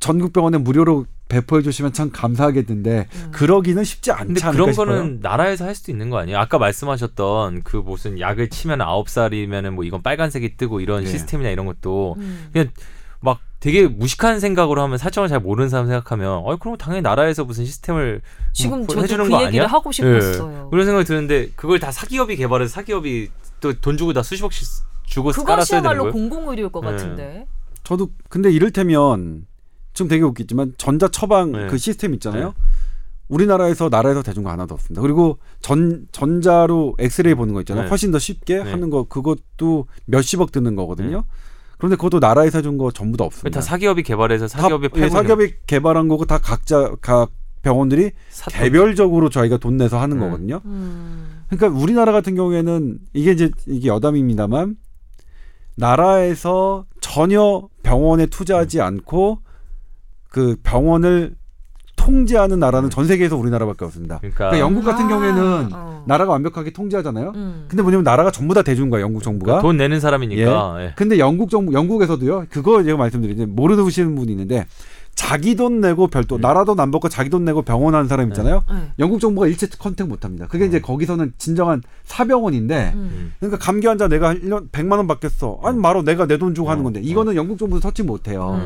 [0.00, 3.28] 전국 병원에 무료로 배포해 주시면 참 감사하겠는데 음.
[3.32, 4.86] 그러기는 쉽지 않지 근데 않을까 그런 싶어요.
[4.86, 6.38] 거는 나라에서 할 수도 있는 거 아니에요?
[6.38, 11.10] 아까 말씀하셨던 그 무슨 약을 치면 아홉 살이면은 뭐 이건 빨간색이 뜨고 이런 네.
[11.10, 12.48] 시스템이나 이런 것도 음.
[12.52, 12.68] 그냥
[13.22, 17.64] 막 되게 무식한 생각으로 하면 사정을 잘 모르는 사람 생각하면 어 그럼 당연히 나라에서 무슨
[17.64, 18.20] 시스템을
[18.52, 19.66] 지금 뭐 저도 해주는 그거 얘기를 아니야?
[19.72, 20.64] 하고 싶었어요.
[20.66, 20.70] 예.
[20.70, 23.30] 그런 생각이 드는데 그걸 다 사기업이 개발해서 사기업이
[23.60, 24.66] 또 돈 주고 다 수십억씩
[25.06, 26.12] 주고 깔았어야 되는 그것이야말로?
[26.12, 26.90] 공공의료일 것 네.
[26.90, 27.46] 같은데.
[27.84, 29.46] 저도 근데 이를테면
[29.94, 31.66] 지금 되게 웃기지만 전자 처방 네.
[31.68, 32.46] 그 시스템 있잖아요.
[32.48, 32.52] 네.
[33.28, 35.00] 우리나라에서 나라에서 대중 거 하나도 없습니다.
[35.00, 37.84] 그리고 전 전자로 엑스레이 보는 거 있잖아요.
[37.84, 37.88] 네.
[37.88, 38.70] 훨씬 더 쉽게 네.
[38.70, 41.24] 하는 거 그것도 몇십억 드는 거거든요.
[41.82, 43.58] 그런데 그것도 나라에서 해준 거 전부 다 없습니다.
[43.58, 48.52] 다 사기업이 개발해서 다- 사기업이 예, 팔고 사기업이 개발한 거고 다 각자 각 병원들이 사-
[48.52, 50.24] 개별적으로 저희가 돈 내서 하는 네.
[50.24, 50.60] 거거든요.
[50.64, 51.42] 음.
[51.50, 54.76] 그러니까 우리나라 같은 경우에는 이게 이제 이게 여담입니다만
[55.74, 59.40] 나라에서 전혀 병원에 투자하지 않고
[60.28, 61.34] 그 병원을
[62.02, 64.18] 통제하는 나라는 전 세계에서 우리나라밖에 없습니다.
[64.18, 66.02] 그러니까, 그러니까 영국 같은 아, 경우에는 어.
[66.06, 67.32] 나라가 완벽하게 통제하잖아요.
[67.36, 67.64] 음.
[67.68, 69.60] 근데 뭐냐면 나라가 전부 다 대주는 거야 영국 정부가.
[69.60, 70.92] 돈 내는 사람이니까 예.
[70.96, 72.46] 근데 영국 정부 영국에서도요.
[72.50, 74.66] 그거 제가 말씀드리는데 모르시는 분이 있는데
[75.14, 76.40] 자기 돈 내고 별도 음.
[76.40, 78.64] 나라 돈안 받고 자기 돈 내고 병원 하는 사람 있잖아요.
[78.68, 78.76] 네.
[78.98, 80.46] 영국 정부가 일체 컨택 못 합니다.
[80.48, 83.32] 그게 이제 거기서는 진정한 사병원인데 음.
[83.38, 85.60] 그러니까 감기 환자 내가 1년 100만 원 받겠어.
[85.62, 87.02] 아니 말어 내가 내 돈 주고 하는 어, 건데 어.
[87.04, 88.58] 이거는 영국 정부도 터치 못 해요.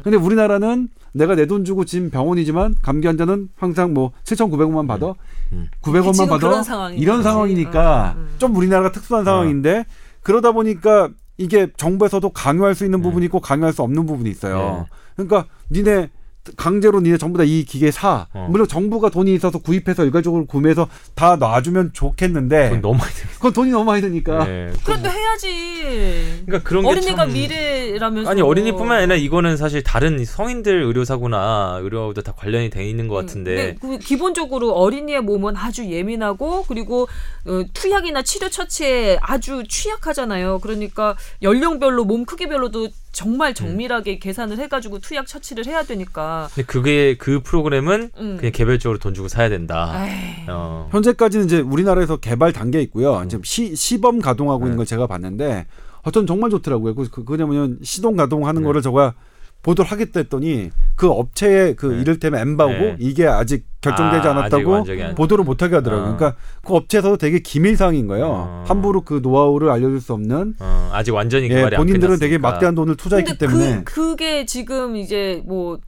[0.00, 0.02] 음.
[0.02, 0.04] 음.
[0.04, 5.14] 근데 우리나라는 내가 내 돈 주고 지금 병원이지만 감기 환자는 항상 뭐 7,900원만 받아.
[5.52, 5.68] 음.
[5.82, 6.38] 900원만 지금 받아.
[6.38, 7.22] 그런 이런.
[7.22, 8.28] 상황이니까 음, 음.
[8.38, 9.84] 좀 우리나라가 특수한 상황인데
[10.22, 14.86] 그러다 보니까 이게 정부에서도 강요할 수 있는 부분이 있고 강요할 수 없는 부분이 있어요.
[15.16, 16.10] 그러니까 니네
[16.56, 18.26] 강제로 니네 전부 다 이 기계 사.
[18.32, 18.46] 어.
[18.50, 23.28] 물론 정부가 돈이 있어서 구입해서 일괄적으로 구매해서 다 놔주면 좋겠는데 돈 너무 많이 들어.
[23.34, 24.44] 그건 돈이 너무 많이 드니까.
[24.44, 24.70] 네.
[24.84, 26.42] 그래도 해야지.
[26.46, 28.30] 그러니까 그런 게 어린이가 참- 미래라면서.
[28.30, 33.76] 아니 어린이뿐만 아니라 이거는 사실 다른 성인들 의료사고나 의료하고도 다 관련이 돼 있는 것 같은데
[33.78, 37.08] 근데 그 기본적으로 어린이의 몸은 아주 예민하고 그리고
[37.46, 40.58] 어, 투약이나 치료 처치에 아주 취약하잖아요.
[40.60, 46.48] 그러니까 연령별로 몸 크기별로도 정말 정밀하게 계산을 해가지고 투약 처치를 해야 되니까.
[46.54, 48.36] 근데 그게 그 프로그램은 음.
[48.38, 50.06] 그냥 개별적으로 돈 주고 사야 된다.
[50.06, 50.46] 에이.
[50.48, 50.88] 어.
[50.92, 53.24] 현재까지는 이제 우리나라에서 개발 단계에 있고요.
[53.28, 54.76] 지금 시, 시범 가동하고 있는 네.
[54.78, 55.66] 걸 제가 봤는데
[56.02, 56.94] 어떤 정말 좋더라고요.
[56.94, 58.66] 그, 그, 그냐면 시동 가동하는 네.
[58.66, 59.14] 거를 저가
[59.62, 62.00] 보도를 하겠다 했더니 그 업체의 그 네.
[62.00, 62.96] 이를테면 엠바고 네.
[62.98, 66.12] 이게 아직 결정되지 아, 아직 않았다고 안- 보도를 못 하게 하더라고요.
[66.12, 66.16] 어.
[66.16, 68.26] 그러니까 그 업체에서도 되게 기밀 사항인 거예요.
[68.26, 68.64] 어.
[68.66, 72.50] 함부로 그 노하우를 알려줄 수 없는 어, 아직 완전히 예, 개발이 안 본인들은 되게 끝났으니까.
[72.50, 75.78] 막대한 돈을 투자했기 근데 때문에 그, 그게 지금 이제 뭐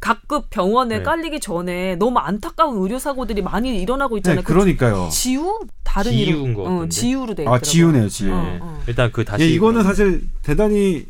[0.00, 1.02] 각급 병원에 네.
[1.02, 4.42] 깔리기 전에 너무 안타까운 의료 사고들이 많이 일어나고 네, 있잖아요.
[4.42, 5.08] 그 그러니까요.
[5.12, 6.88] 지우 다른 지우인 이름 것 어, 같은데?
[6.88, 7.60] 지우로 돼아 있더라고요.
[7.60, 8.32] 지우네요, 지우.
[8.32, 8.58] 어, 예.
[8.62, 8.80] 어.
[8.86, 11.04] 일단 그 다시 예, 이거는 사실 대단히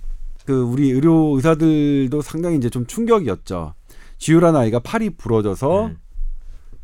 [0.50, 3.74] 그 우리 의료 의사들도 상당히 이제 좀 충격이었죠.
[4.18, 5.98] 지우라는 아이가 팔이 부러져서 음.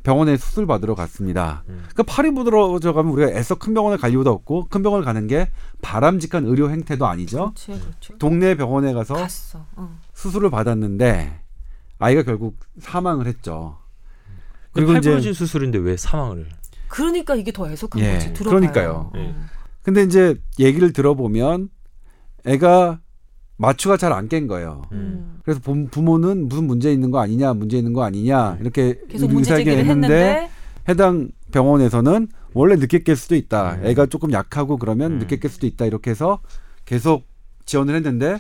[0.05, 1.65] 병원에 수술 받으러 갔습니다.
[1.69, 1.83] 음.
[1.91, 5.51] 그러니까 팔이 부러져 가면 우리가 애써 큰 병원을 갈 이유도 없고 큰 병원을 가는 게
[5.83, 7.53] 바람직한 의료 행태도 아니죠.
[7.57, 8.19] 그렇지, 그렇지.
[8.21, 9.67] 동네 병원에 가서 갔어.
[9.75, 9.99] 어.
[10.15, 11.41] 수술을 받았는데
[11.99, 13.79] 아이가 결국 사망을 했죠.
[14.71, 16.47] 그리고 팔 이제 부러진 수술인데 왜 사망을?
[16.87, 18.33] 그러니까 이게 더 애석한 예, 거지.
[18.33, 18.61] 들어봐요.
[18.61, 19.13] 그러니까요.
[19.17, 19.21] 예.
[19.31, 19.35] 어.
[19.83, 21.69] 근데 이제 얘기를 들어보면
[22.45, 23.01] 애가
[23.59, 24.83] 마취가 잘 안 깬 거예요.
[24.93, 25.39] 음.
[25.45, 29.17] 그래서 부- 부모는 무슨 문제 있는 거 아니냐, 문제 있는 거 아니냐 이렇게 문제
[29.57, 30.51] 제기를 의사에게 했는데
[30.89, 33.77] 해당 병원에서는 원래 늦게 깰 수도 있다.
[33.77, 33.87] 음.
[33.87, 35.19] 애가 조금 약하고 그러면 음.
[35.19, 35.87] 늦게 깰 수도 있다.
[35.87, 36.41] 이렇게 해서
[36.85, 37.25] 계속
[37.65, 38.39] 지원을 했는데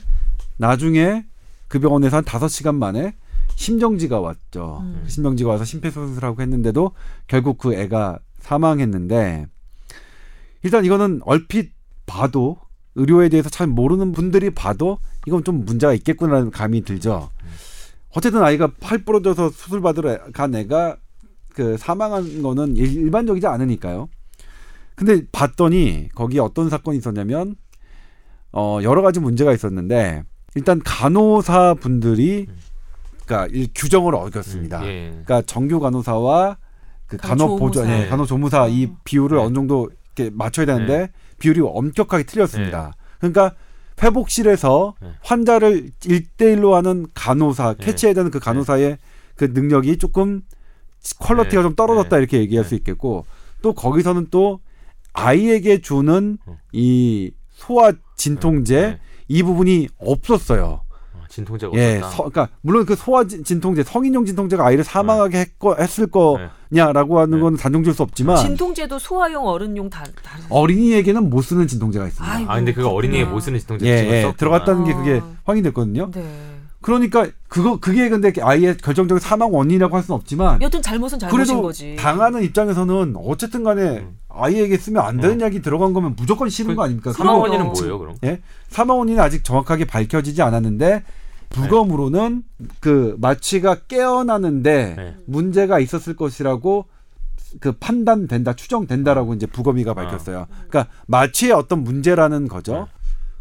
[0.59, 1.25] 나중에
[1.69, 3.15] 그 병원에서 한 다섯 시간 만에
[3.57, 4.81] 심정지가 왔죠.
[4.83, 5.05] 음.
[5.07, 6.93] 심정지가 와서 심폐소생술하고 했는데도
[7.27, 9.47] 결국 그 애가 사망했는데
[10.63, 11.73] 일단 이거는 얼핏
[12.07, 12.59] 봐도
[12.97, 17.31] 의료에 대해서 잘 모르는 분들이 봐도 이건 좀 문제가 있겠구나라는 감이 들죠.
[18.15, 20.97] 어쨌든 아이가 팔 부러져서 수술 받으러 간 애가
[21.55, 24.09] 그 사망한 거는 일- 일반적이지 않으니까요.
[24.95, 27.55] 근데 봤더니 거기에 어떤 사건이 있었냐면
[28.53, 30.23] 어 여러 가지 문제가 있었는데
[30.55, 32.47] 일단 간호사 분들이
[33.27, 34.81] 그러니까 이 규정을 어겼습니다.
[34.81, 35.09] 음, 예.
[35.11, 36.57] 그러니까 정규 간호사와
[37.07, 38.05] 그 간호 보조 간호조무사.
[38.05, 38.97] 예, 간호 조무사 이 어.
[39.05, 39.45] 비율을 네.
[39.45, 42.95] 어느 정도 이렇게 맞춰야 되는데 비율이 엄격하게 틀렸습니다.
[43.19, 43.55] 그러니까
[44.03, 45.09] 회복실에서 네.
[45.23, 47.85] 환자를 일대일로 하는 간호사 네.
[47.85, 48.99] 캐치해야 되는 그 간호사의
[49.37, 50.43] 그 능력이 조금
[51.19, 51.63] 퀄리티가 네.
[51.63, 52.19] 좀 떨어졌다 네.
[52.19, 52.69] 이렇게 얘기할 네.
[52.69, 53.25] 수 있겠고
[53.63, 54.61] 또 거기서는 또
[55.13, 56.59] 아이에게 주는 어.
[56.73, 59.01] 이 소아 진통제 네.
[59.29, 60.83] 이 부분이 없었어요.
[61.37, 62.11] 어, 진통제가 예, 없었다.
[62.11, 67.39] 서, 그러니까 물론 그 소아 진- 진통제, 성인용 진통제가 아이를 사망하게 했거, 했을 거냐라고 하는
[67.39, 67.43] 네.
[67.43, 70.45] 건 단정질 수 없지만 진통제도 소아용, 어른용 다 다른.
[70.49, 72.35] 어린이에게는 못 쓰는 진통제가 있습니다.
[72.37, 73.25] 아이고, 아 근데 그거 어린이에.
[73.25, 73.91] 못 쓰는 진통제 예,
[74.25, 74.33] 예.
[74.37, 74.97] 들어갔다는 게 아.
[74.97, 76.11] 그게 확인됐거든요.
[76.13, 76.25] 네.
[76.83, 81.97] 그러니까 그거 그게 근데 아이의 결정적인 사망 원인이라고 할 수는 없지만 여튼 잘못은 잘못인 거지.
[81.99, 84.19] 당하는 입장에서는 어쨌든 간에 음.
[84.29, 85.47] 아이에게 쓰면 안 되는 어.
[85.47, 87.13] 약이 들어간 거면 무조건 싫은 그 거 아닙니까?
[87.13, 87.73] 사망 원인은.
[87.73, 88.15] 뭐예요 그럼?
[88.23, 88.41] 예?
[88.69, 91.03] 사망 원인은 아직 정확하게 밝혀지지 않았는데
[91.57, 92.43] 부검으로는
[92.81, 95.17] 그 마취가 깨어나는데 네.
[95.27, 96.87] 문제가 있었을 것이라고
[97.61, 100.47] 그 판단된다, 추정된다라고 이제 부검이가 밝혔어요.
[100.69, 102.73] 그러니까 마취의 어떤 문제라는 거죠.
[102.73, 102.85] 네.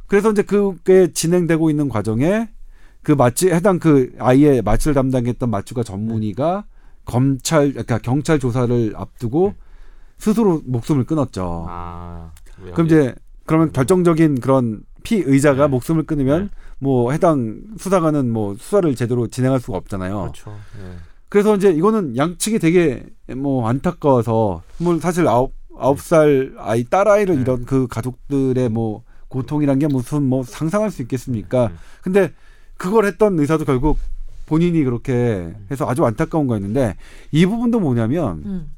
[0.08, 2.50] 그래서 이제 그게 진행되고 있는 과정에
[3.02, 6.66] 그 마취 해당 그 아이의 마취를 담당했던 마취가 전문의가
[7.06, 9.56] 검찰 그러니까 경찰 조사를 앞두고 네.
[10.18, 11.66] 스스로 목숨을 끊었죠.
[11.68, 12.32] 아
[12.74, 15.68] 그럼 이제 그러면 결정적인 그런 피의자가 네.
[15.68, 16.50] 목숨을 끊으면 네.
[16.80, 20.22] 뭐 해당 수사관은 뭐 수사를 제대로 진행할 수가 없잖아요.
[20.22, 20.52] 그렇죠.
[20.80, 20.98] 예.
[21.30, 23.06] 그래서 이제 이거는 양측이 되게
[23.36, 27.42] 뭐 안타까워서 뭐 사실 아홉 아홉 살 아이 딸 아이를 네.
[27.42, 31.68] 이런 그 가족들의 뭐 고통이란 게 무슨 뭐 상상할 수 있겠습니까?
[31.68, 31.78] 음.
[32.02, 32.32] 근데
[32.78, 33.98] 그걸 했던 의사도 결국
[34.46, 36.96] 본인이 그렇게 해서 아주 안타까운 거였는데
[37.32, 38.72] 이 부분도 뭐냐면 음.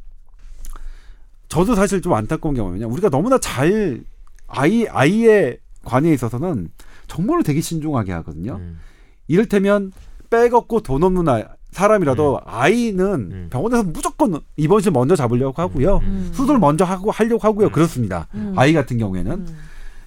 [1.50, 4.02] 저도 사실 좀 안타까운 게 뭐냐면 우리가 너무나 잘
[4.48, 6.70] 아이 아이의 관에 있어서는
[7.08, 8.56] 정보를 되게 신중하게 하거든요.
[8.56, 8.80] 음.
[9.28, 9.92] 이를테면
[10.30, 13.48] 빼갖고 돈 없는 아, 사람이라도 아이는 음.
[13.52, 15.98] 병원에서 무조건 입원실 먼저 잡으려고 하고요.
[15.98, 16.30] 음.
[16.34, 17.68] 수술 먼저 하고 하려고 하고요.
[17.68, 17.72] 음.
[17.72, 18.28] 그렇습니다.
[18.34, 18.54] 음.
[18.56, 19.32] 아이 같은 경우에는.
[19.32, 19.58] 음.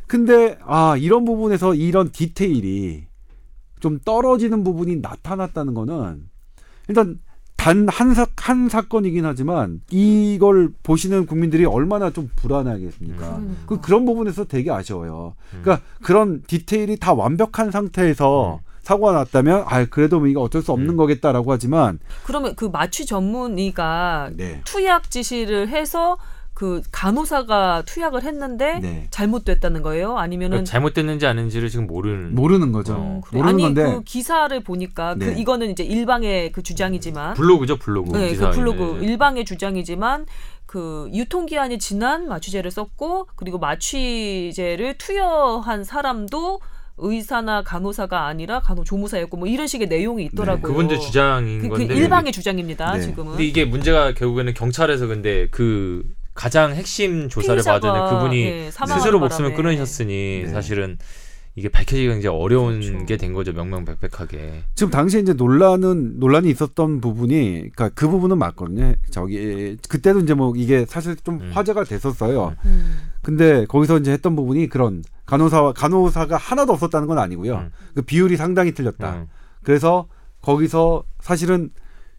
[0.06, 3.06] 근데 아 이런 부분에서 이런 디테일이
[3.78, 6.28] 좀 떨어지는 부분이 나타났다는 거는
[6.88, 7.20] 일단
[7.60, 13.36] 단한 사, 한 사건이긴 하지만 이걸 보시는 국민들이 얼마나 좀 불안하겠습니까?
[13.36, 13.58] 음.
[13.66, 15.34] 그 그런 부분에서 되게 아쉬워요.
[15.50, 20.94] 그러니까 그런 디테일이 다 완벽한 상태에서 사고가 났다면 아 그래도 뭐 이거 어쩔 수 없는
[20.94, 20.96] 음.
[20.96, 24.62] 거겠다라고 하지만 그러면 그 마취 전문의가 네.
[24.64, 26.16] 투약 지시를 해서
[26.60, 29.06] 그 간호사가 투약을 했는데 네.
[29.08, 30.18] 잘못됐다는 거예요?
[30.18, 32.34] 아니면은 그러니까 잘못됐는지 아닌지를 지금 모르는.
[32.34, 32.96] 모르는 거죠.
[32.96, 33.38] 음, 그래.
[33.38, 35.40] 모르는 아니 건데 그 기사를 보니까 그 네.
[35.40, 38.14] 이거는 이제 일방의 그 주장이지만 블로그죠 블로그.
[38.14, 38.50] 네, 그.
[38.50, 40.26] 블로그 일방의 주장이지만
[40.66, 46.60] 그 유통기한이 지난 마취제를 썼고 그리고 마취제를 투여한 사람도
[46.98, 50.60] 의사나 간호사가 아니라 간호조무사였고 뭐 이런 식의 내용이 있더라고요.
[50.60, 51.94] 그분들 주장인 그, 그 건데.
[51.94, 52.96] 일방의 주장입니다.
[52.96, 53.00] 네.
[53.00, 53.30] 지금은.
[53.30, 56.04] 근데 이게 문제가 결국에는 경찰에서 근데 그
[56.40, 59.62] 가장 핵심 조사를 피의자가, 받은 그분이 예, 사망하는 스스로 목숨을 바람에.
[59.62, 60.48] 끊으셨으니 네.
[60.48, 60.96] 사실은
[61.54, 63.04] 이게 밝혀지기가 굉장히 어려운 그렇죠.
[63.04, 64.62] 게된 거죠 명명백백하게.
[64.74, 68.94] 지금 당시에 이제 논란은 논란이 있었던 부분이 그러니까 그 부분은 맞거든요.
[69.10, 71.50] 저기 그때도 이제 뭐 이게 사실 좀 음.
[71.52, 72.56] 화제가 됐었어요.
[72.64, 73.00] 음.
[73.20, 77.56] 근데 거기서 이제 했던 부분이 그런 간호사와 간호사가 하나도 없었다는 건 아니고요.
[77.56, 77.70] 음.
[77.94, 79.12] 그 비율이 상당히 틀렸다.
[79.16, 79.26] 음.
[79.62, 80.08] 그래서
[80.40, 81.68] 거기서 사실은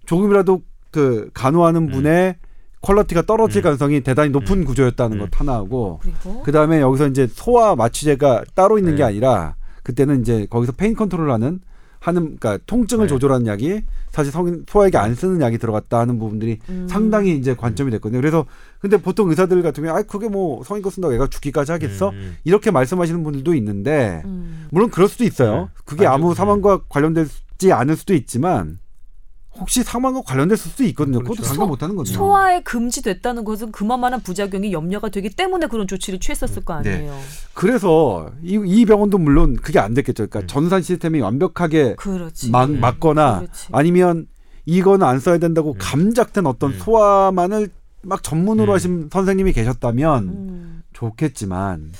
[0.05, 0.61] 조금이라도
[0.91, 2.35] 그 간호하는 분의
[2.81, 3.63] quality가 떨어질 음.
[3.63, 4.65] 가능성이 대단히 높은 음.
[4.65, 5.19] 구조였다는 음.
[5.21, 9.03] 것 하나하고 그리고 그 다음에 여기서 이제 소아 마취제가 따로 있는 게 네.
[9.03, 11.59] 아니라 그때는 이제 거기서 pain control하는
[12.01, 13.09] 하는 그러니까 통증을 네.
[13.09, 16.87] 조절하는 약이 사실 성, 소아에게 안 쓰는 약이 들어갔다 하는 부분들이 음.
[16.89, 18.19] 상당히 이제 관점이 됐거든요.
[18.19, 18.45] 그래서
[18.79, 22.09] 근데 보통 의사들 같은 경우에 아 그게 뭐 성인 거 쓴다고 애가 죽기까지 하겠어?
[22.09, 22.37] 음.
[22.43, 24.67] 이렇게 말씀하시는 분들도 있는데 음.
[24.71, 25.55] 물론 그럴 수도 있어요.
[25.55, 25.67] 네.
[25.85, 28.79] 그게 아주, 아무 사망과 관련되지 않을 수도 있지만
[29.59, 31.19] 혹시 사망과 관련됐을 수도 있거든요.
[31.19, 31.49] 그것도 그렇죠.
[31.49, 32.13] 장담 못하는 거죠.
[32.13, 36.95] 소아에 금지됐다는 것은 그만한 부작용이 염려가 되기 때문에 그런 조치를 취했었을 거 네.
[36.95, 37.19] 아니에요.
[37.53, 40.27] 그래서 이, 이 병원도 물론 그게 안 됐겠죠.
[40.27, 40.47] 그러니까 음.
[40.47, 42.49] 전산 시스템이 완벽하게 그렇지.
[42.49, 42.79] 막, 음.
[42.79, 43.67] 맞거나 그렇지.
[43.73, 44.27] 아니면
[44.65, 45.77] 이거는 안 써야 된다고 음.
[45.79, 46.79] 감작된 어떤 음.
[46.79, 47.69] 소아만을
[48.03, 48.75] 막 전문으로 음.
[48.75, 50.83] 하신 선생님이 계셨다면 음.
[50.93, 51.91] 좋겠지만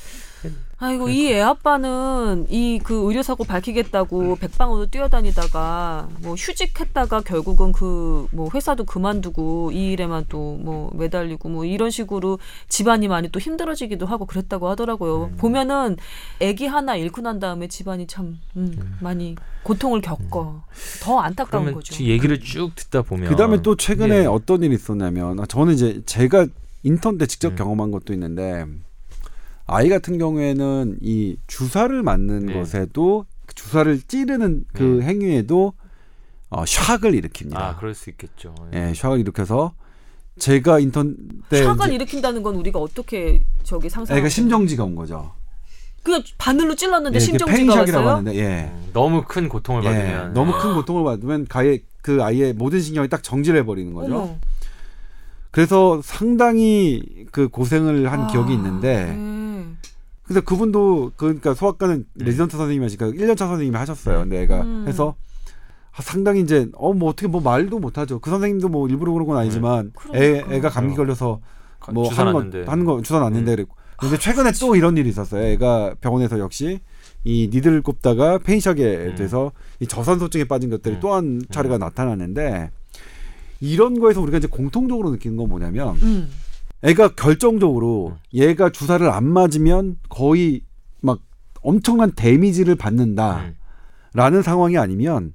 [0.83, 8.49] 아이고 이애 아빠는 이 그 의료 사고 밝히겠다고 백방으로 뛰어다니다가 뭐 휴직했다가 결국은 그 뭐
[8.53, 14.25] 회사도 그만두고 이 일에만 또 뭐 매달리고 뭐 이런 식으로 집안이 많이 또 힘들어지기도 하고
[14.25, 15.25] 그랬다고 하더라고요.
[15.25, 15.37] 음.
[15.37, 15.97] 보면은
[16.41, 20.63] 아기 하나 잃고 난 다음에 집안이 참 음, 많이 고통을 겪어
[21.01, 21.93] 더 안타까운 거죠.
[21.93, 24.25] 지금 얘기를 쭉 듣다 보면 그다음에 또 최근에 예.
[24.25, 26.47] 어떤 일이 있었냐면 아, 저는 이제 제가
[26.83, 27.55] 인턴 때 직접 음.
[27.55, 28.65] 경험한 것도 있는데
[29.67, 32.53] 아이 같은 경우에는 이 주사를 맞는 네.
[32.53, 35.05] 것에도 그 주사를 찌르는 그 네.
[35.07, 35.73] 행위에도
[36.49, 37.55] 어, 샥을 일으킵니다.
[37.55, 38.53] 아 그럴 수 있겠죠.
[38.73, 39.73] 예, shock을 일으켜서
[40.37, 41.15] 제가 인턴
[41.49, 44.17] 때 이제 일으킨다는 건 우리가 어떻게 저기 상상?
[44.17, 45.33] 애가 심정지가 온 거죠.
[46.03, 48.09] 그냥 바늘로 찔렀는데 예, 심정지가 왔어요.
[48.09, 48.71] 하는데 예.
[48.73, 53.07] 음, 너무 큰 고통을 예, 받으면 너무 큰 고통을 받으면 가해 그 아이의 모든 신경이
[53.07, 54.15] 딱 정지를 해버리는 거죠.
[54.15, 54.35] 어머.
[55.51, 59.13] 그래서 상당히 그 고생을 한 아, 기억이 있는데
[59.61, 59.89] 네.
[60.23, 62.05] 그래서 그분도 그- 그러니까 소아과는 음.
[62.15, 64.19] 레지던트 선생님이 하시니까 1년차 선생님이 하셨어요.
[64.19, 64.85] 근데 애가 음.
[64.87, 65.15] 해서
[65.93, 68.19] 아, 상당히 이제 어 뭐 어떻게 뭐 말도 못 하죠.
[68.19, 70.53] 그 선생님도 뭐 일부러 그런 건 아니지만 애 그러니까.
[70.55, 71.41] 애가 감기 걸려서
[71.91, 72.71] 뭐 주사 하는 거.
[72.71, 73.55] 하는 거 주사 놨는데 음.
[73.55, 73.75] 그랬고.
[73.97, 75.43] 근데 최근에 또 이런 일이 있었어요.
[75.43, 76.79] 애가 병원에서 역시
[77.23, 78.79] 이 니들을 꼽다가 페인샥에
[79.11, 79.15] 음.
[79.15, 80.99] 돼서 이 저산소증에 빠진 것들이 음.
[81.01, 82.71] 또한 차례가 나타나는데
[83.59, 86.29] 이런 거에서 우리가 이제 공통적으로 느끼는 건 뭐냐면 음.
[86.83, 90.61] 애가 결정적으로 얘가 주사를 안 맞으면 거의
[90.99, 91.19] 막
[91.61, 93.53] 엄청난 데미지를 받는다라는
[94.15, 94.41] 음.
[94.41, 95.33] 상황이 아니면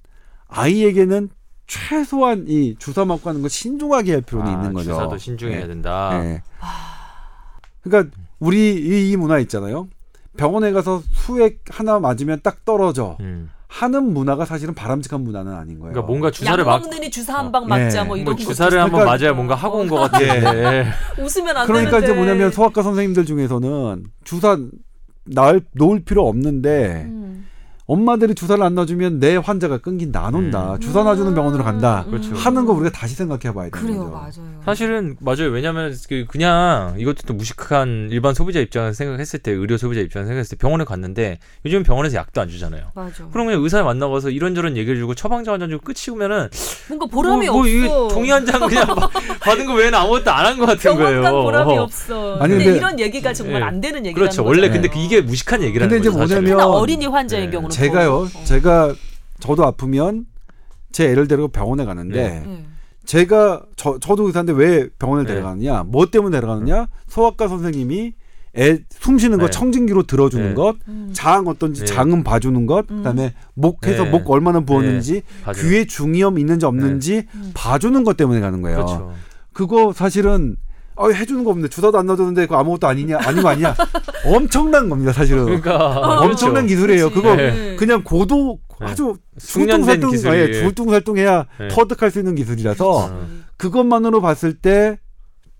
[0.48, 1.28] 아이에게는
[1.66, 4.90] 최소한 이 주사 맞고 하는 거 신중하게 할 필요는 아, 있는 거죠.
[4.90, 5.66] 주사도 신중해야 네.
[5.66, 6.20] 된다.
[6.22, 6.42] 네.
[7.80, 9.88] 그러니까 우리 이, 이 문화 있잖아요.
[10.36, 13.50] 병원에 가서 수액 하나 맞으면 딱 떨어져 음.
[13.68, 15.92] 하는 문화가 사실은 바람직한 문화는 아닌 거예요.
[15.92, 18.06] 그러니까 뭔가 약 주사를 막 먹느니 주사 한 방 맞자 네.
[18.08, 20.86] 뭐 이런 뭐거 주사를 한번 그러니까- 맞아야 뭔가 하고 온 것 같은데.
[21.20, 22.06] 웃으면 안 그러니까 되는데.
[22.06, 24.56] 이제 뭐냐면 소아과 선생님들 중에서는 주사
[25.24, 27.46] 날 놓을 필요 없는데 음.
[27.86, 30.80] 엄마들이 주사를 안 놔주면 내 환자가 끊긴다 안 온다 음.
[30.80, 32.10] 주사 놔주는 병원으로 간다 음.
[32.10, 32.34] 그렇죠.
[32.34, 34.40] 하는 거 우리가 다시 생각해 봐야 되는 그래요, 거죠.
[34.42, 34.60] 맞아요.
[34.64, 35.50] 사실은 맞아요.
[35.52, 40.58] 왜냐하면 그 그냥 이것도 또 무식한 일반 소비자 입장에서 생각했을 때 의료 소비자 입장에서 생각했을
[40.58, 42.86] 때 병원에 갔는데 요즘 병원에서 약도 안 주잖아요.
[42.94, 43.24] 맞아.
[43.30, 46.48] 그럼 그냥 의사를 만나가서 이런저런 얘기를 주고 처방전 한장 주고 끝이면은
[46.88, 48.08] 뭔가 보람이 뭐, 뭐 없어.
[48.14, 49.10] 종이 한장 그냥 받-
[49.40, 51.22] 받은 거 외에는 아무것도 안 한 것 같은 거예요.
[51.22, 52.36] 간 보람이 없어.
[52.38, 53.64] 아니, 근데, 근데- 이런 얘기가 정말 예.
[53.66, 54.42] 안 되는 얘기라는 그렇죠.
[54.42, 54.48] 거잖아요.
[54.48, 56.34] 원래 근데 그 이게 무식한 얘기라는 근데 이제 거죠.
[56.34, 57.50] 뭐냐면- 특히나 어린이 환자의 네.
[57.52, 58.38] 경우는 제가요 더.
[58.38, 58.44] 어.
[58.44, 58.94] 제가
[59.40, 60.26] 저도 아프면
[60.92, 62.40] 제 애를 데리고 병원에 가는데 네.
[62.40, 62.64] 네.
[63.04, 65.34] 제가 저 저도 의사인데 왜 병원을 네.
[65.34, 68.14] 데려가느냐 뭐 때문에 데려가느냐 소아과 선생님이
[68.58, 69.50] 애 숨 쉬는 거 네.
[69.50, 70.54] 청진기로 들어주는 네.
[70.54, 71.10] 것, 음.
[71.12, 71.86] 장 어떤지 네.
[71.86, 72.96] 장음 봐주는 것, 음.
[72.98, 74.10] 그다음에 목해서 네.
[74.10, 75.62] 목 얼마나 부었는지, 맞아요.
[75.62, 77.52] 귀에 중이염 있는지 없는지 음.
[77.54, 78.78] 봐주는 것 때문에 가는 거예요.
[78.78, 79.14] 그렇죠.
[79.52, 80.56] 그거 사실은
[80.96, 83.74] 어, 해주는 거 없는데 주사도 안 놔줬는데 그거 아무것도 아니냐 아닌 거 아니냐
[84.24, 87.20] 엄청난 겁니다 사실은 그러니까 엄청난 기술이에요 그치.
[87.20, 87.76] 그거 네.
[87.76, 88.86] 그냥 고도 네.
[88.86, 89.16] 아주
[90.10, 90.38] 기술이.
[90.38, 91.68] 예, 줄뚱살뚱해야 네.
[91.68, 93.26] 터득할 수 있는 기술이라서 어.
[93.56, 94.98] 그것만으로 봤을 때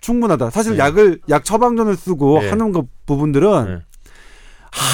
[0.01, 0.79] 충분하다 사실 네.
[0.79, 2.51] 약을 약 처방전을 쓰고 네.
[2.51, 3.79] 하는 거 부분들은 네.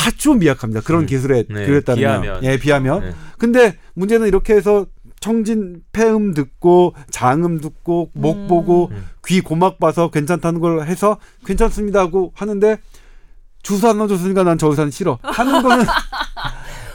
[0.06, 1.06] 아주 미약합니다 그런 음.
[1.06, 2.44] 기술에 네, 그랬다면 비하면.
[2.44, 3.14] 예 비하면 네.
[3.38, 4.86] 근데 문제는 이렇게 해서
[5.22, 8.48] 청진 폐음 듣고 장음 듣고 목 음.
[8.48, 9.06] 보고 음.
[9.24, 11.16] 귀 고막 봐서 괜찮다는 걸 해서
[11.46, 12.76] 괜찮습니다 하고 하는데
[13.62, 15.86] 주사 안 넣어줬으니까 난 저 의사는 싫어 하는 거는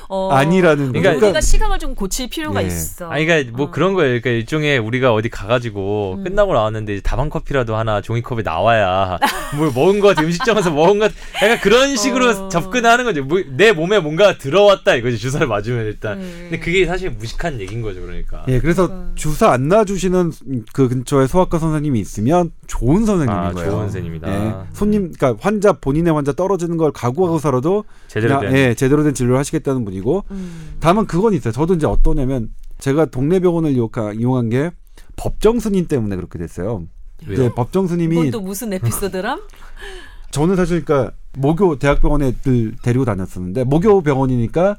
[0.10, 0.32] 어.
[0.32, 1.00] 아니라는 거.
[1.00, 2.68] 그러니까 우리가 시각을 좀 고칠 필요가 예.
[2.68, 3.10] 있어.
[3.10, 3.72] 아니 그러니까 뭐 어.
[3.72, 4.10] 그런 거예요.
[4.10, 6.24] 그러니까 일종의 우리가 어디 가가지고 음.
[6.24, 9.20] 끝나고 나왔는데 이제 다방 커피라도 하나 종이컵에 나와야
[9.58, 11.46] 뭘 먹은 것 같아 음식점에서 먹은 것 같아.
[11.46, 12.50] 약간 그런 식으로 어.
[12.50, 13.24] 접근하는 거죠.
[13.24, 16.20] 뭐, 내 몸에 뭔가 들어왔다 이거지 주사를 맞으면 일단.
[16.20, 16.48] 음.
[16.50, 18.02] 근데 그게 사실 무식한 얘기인 거죠.
[18.02, 18.44] 그러니까.
[18.48, 19.12] 예, 그래서 그러니까.
[19.16, 20.32] 주사 안 놔주시는
[20.74, 23.70] 그 근처에 소아과 선생님이 있으면 좋은 선생님인 아, 거예요.
[23.72, 24.30] 좋은 선생님이다.
[24.30, 28.60] 예, 손님, 그러니까 환자 본인의 환자 떨어지는 걸 각오하고서라도 제대로 그냥, 된.
[28.62, 30.76] 예, 제대로 된 진료를 하시겠다는 분이 고 음.
[30.80, 31.52] 다만 그건 있어요.
[31.52, 34.72] 저도 이제 어떠냐면 제가 동네 병원을 이용한 게
[35.16, 36.84] 법정 스님 때문에 그렇게 됐어요.
[37.26, 37.34] 왜요?
[37.34, 39.42] 이제 법정 스님이 또 무슨 에피소드람?
[40.32, 44.78] 저는 사실 그러니까 모교 대학병원에 늘 데리고 다녔었는데 모교 병원이니까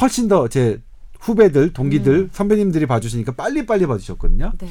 [0.00, 0.80] 훨씬 더 제
[1.26, 2.28] 후배들, 동기들, 음.
[2.32, 4.52] 선배님들이 봐주시니까 빨리 빨리 봐주셨거든요.
[4.58, 4.68] 네.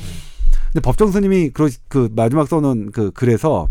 [0.68, 3.68] 근데 법정 스님이 그, 그 마지막 써놓은 그 글에서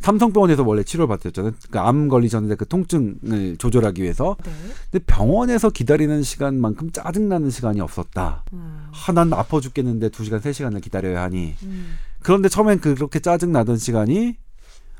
[0.00, 1.52] 삼성병원에서 원래 치료를 받았잖아요.
[1.68, 4.36] 그러니까 암 걸리셨는데 그 통증을 조절하기 위해서.
[4.44, 4.50] 네.
[4.90, 8.44] 근데 병원에서 기다리는 시간만큼 짜증나는 시간이 없었다.
[8.52, 8.88] 음.
[8.92, 11.54] 하, 난 아파 죽겠는데 두 시간, 세 시간을 기다려야 하니.
[11.62, 11.96] 음.
[12.22, 14.36] 그런데 처음엔 그렇게 짜증나던 시간이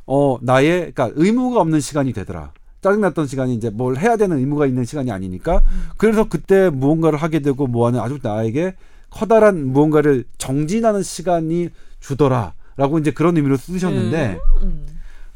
[0.07, 2.53] 어 나의 그러니까 의무가 없는 시간이 되더라.
[2.83, 5.63] 짜증났던 시간이 이제 뭘 해야 되는 의무가 있는 시간이 아니니까
[5.99, 8.75] 그래서 그때 무언가를 하게 되고 뭐하는 아주 나에게
[9.11, 11.69] 커다란 무언가를 정진하는 시간이
[12.01, 14.87] 주더라 라고 이제 그런 의미로 쓰셨는데 음.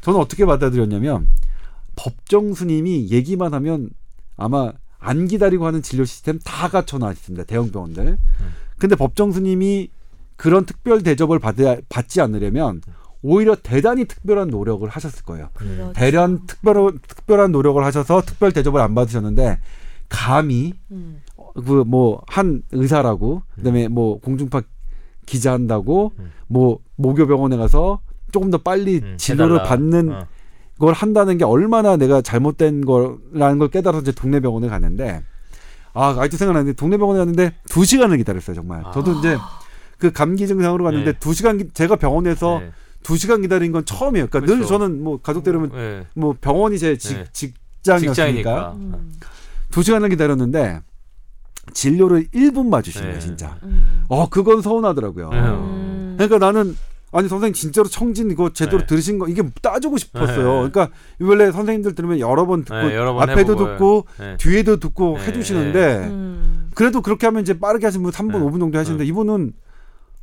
[0.01, 1.27] 저는 어떻게 받아들였냐면
[1.95, 3.89] 법정 스님이 얘기만 하면
[4.37, 8.17] 아마 안 기다리고 하는 진료 시스템 다 갖춰놔 있습니다 대형 병원들.
[8.77, 9.89] 근데 법정 스님이
[10.35, 12.81] 그런 특별 대접을 받아, 받지 않으려면
[13.21, 15.49] 오히려 대단히 특별한 노력을 하셨을 거예요.
[15.53, 15.93] 그렇죠.
[15.93, 19.59] 대련 특별 특별한 노력을 하셔서 특별 대접을 안 받으셨는데
[20.09, 21.21] 감히 음.
[21.55, 24.61] 그뭐 한 의사라고 그다음에 뭐 공중파
[25.25, 26.31] 기자 한다고 음.
[26.47, 27.99] 뭐 모교병원에 가서
[28.31, 29.69] 조금 더 빨리 음, 진료를 해달라.
[29.69, 30.27] 받는 어.
[30.79, 35.23] 걸 한다는 게 얼마나 내가 잘못된 거라는 걸 깨달아서 이제 동네 병원에 갔는데
[35.93, 38.91] 아 아직도 생각나는데 동네 병원에 갔는데 두 시간을 기다렸어요 정말 아.
[38.91, 39.37] 저도 이제
[39.97, 41.17] 그 감기 증상으로 갔는데 네.
[41.19, 42.71] 두 시간 기- 제가 병원에서 네.
[43.03, 44.67] 두 시간 기다린 건 처음이에요 그러니까 늘 그렇죠.
[44.77, 46.05] 저는 뭐 가족 데려면 네.
[46.13, 47.25] 뭐 병원이 제 직, 네.
[47.31, 48.73] 직장이었으니까 직장이니까.
[48.73, 49.13] 음.
[49.71, 50.81] 두 시간을 기다렸는데
[51.73, 53.19] 진료를 1분 맞으신 거예요 네.
[53.19, 54.03] 진짜 음.
[54.07, 55.39] 어 그건 서운하더라고요 네.
[55.39, 56.15] 음.
[56.17, 56.75] 그러니까 나는
[57.11, 58.85] 아니 선생님 진짜로 청진 이거 제대로 네.
[58.87, 60.63] 들으신 거 이게 따지고 싶었어요.
[60.65, 60.69] 네.
[60.69, 60.89] 그러니까
[61.21, 64.35] 원래 선생님들 들으면 여러 번 듣고 네, 여러 번 앞에도 해보고, 듣고 네.
[64.37, 65.27] 뒤에도 듣고 네.
[65.27, 66.71] 해주시는데 음.
[66.75, 68.39] 그래도 그렇게 하면 이제 빠르게 하시면 3분 네.
[68.39, 69.53] 5분 정도 하시는데 이분은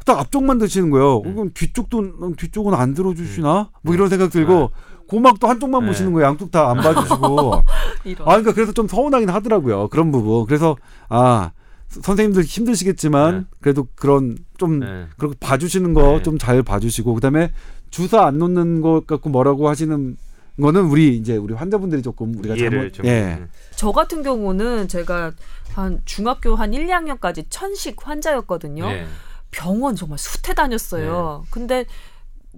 [0.05, 1.23] 딱 앞쪽만 드시는 거예요.
[1.25, 1.33] 네.
[1.33, 4.71] 그럼 뒤쪽도 뒤쪽은 안 들어주시나 뭐 이런 생각 들고
[5.09, 5.87] 고막도 한쪽만 네.
[5.87, 6.29] 보시는 거예요.
[6.29, 7.53] 양쪽 다 안 봐주시고
[8.05, 8.29] 이런.
[8.29, 9.89] 아 그러니까 그래서 좀 서운하긴 하더라고요.
[9.89, 10.47] 그런 부분.
[10.47, 10.77] 그래서
[11.09, 11.51] 아
[11.89, 13.45] 선생님들 힘드시겠지만 네.
[13.61, 15.07] 그래도 그런 좀 네.
[15.19, 16.23] 그렇게 봐주시는 거 네.
[16.23, 17.53] 좀잘 봐주시고 그다음에
[17.91, 20.17] 주사 안 놓는 것 갖고 뭐라고 하시는
[20.61, 23.07] 거는 우리 이제 우리 환자분들이 조금 우리가 잘못 좀.
[23.07, 23.39] 예
[23.83, 25.33] 저 같은 경우는 제가
[25.75, 28.87] 한 중학교 한 1, 2학년까지 천식 환자였거든요.
[28.87, 29.07] 네.
[29.51, 31.45] 병원 정말 숱해 다녔어요.
[31.51, 31.85] 근데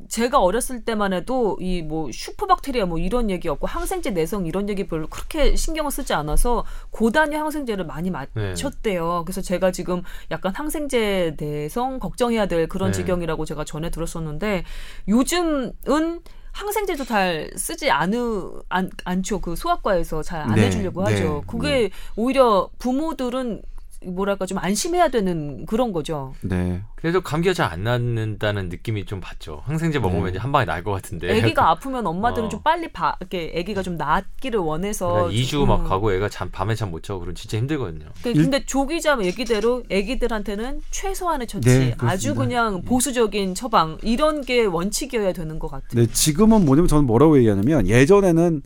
[0.09, 4.87] 제가 어렸을 때만 해도 이 뭐 슈퍼박테리아 뭐 이런 얘기 없고 항생제 내성 이런 얘기
[4.87, 8.29] 별로 그렇게 신경을 쓰지 않아서 고단위 항생제를 많이 네.
[8.51, 9.23] 맞췄대요.
[9.25, 12.99] 그래서 제가 지금 약간 항생제 내성 걱정해야 될 그런 네.
[12.99, 14.65] 지경이라고 제가 전에 들었었는데
[15.09, 16.21] 요즘은
[16.53, 19.41] 항생제도 잘 쓰지 않으 안, 않죠.
[19.41, 21.43] 그 소아과에서 잘안 네, 해주려고 네, 하죠.
[21.47, 23.63] 그게 오히려 부모들은
[24.07, 26.33] 뭐랄까 좀 안심해야 되는 그런 거죠.
[26.43, 26.83] 네.
[26.97, 29.63] 그래도 감기가 잘 안 낫는다는 느낌이 좀 받죠.
[29.65, 30.31] 항생제 먹으면 네.
[30.31, 31.39] 이제 한 방에 날 것 같은데.
[31.41, 32.49] 아기가 아프면 엄마들은 어.
[32.51, 35.85] 좀 빨리 바, 이렇게 아기가 좀 낫기를 원해서 2주 막 음.
[35.89, 38.07] 가고 애가 잠 밤에 잠 못 자고 그럼 진짜 힘들거든요.
[38.23, 41.95] 그- 근데 조기자 얘기대로 아기들한테는 최소한의 처치, 네.
[41.99, 45.89] 아주 그냥 보수적인 처방 이런 게 원칙이어야 되는 것 같아요.
[45.95, 48.63] 네 지금은 뭐냐면 저는 뭐라고 얘기하냐면 예전에는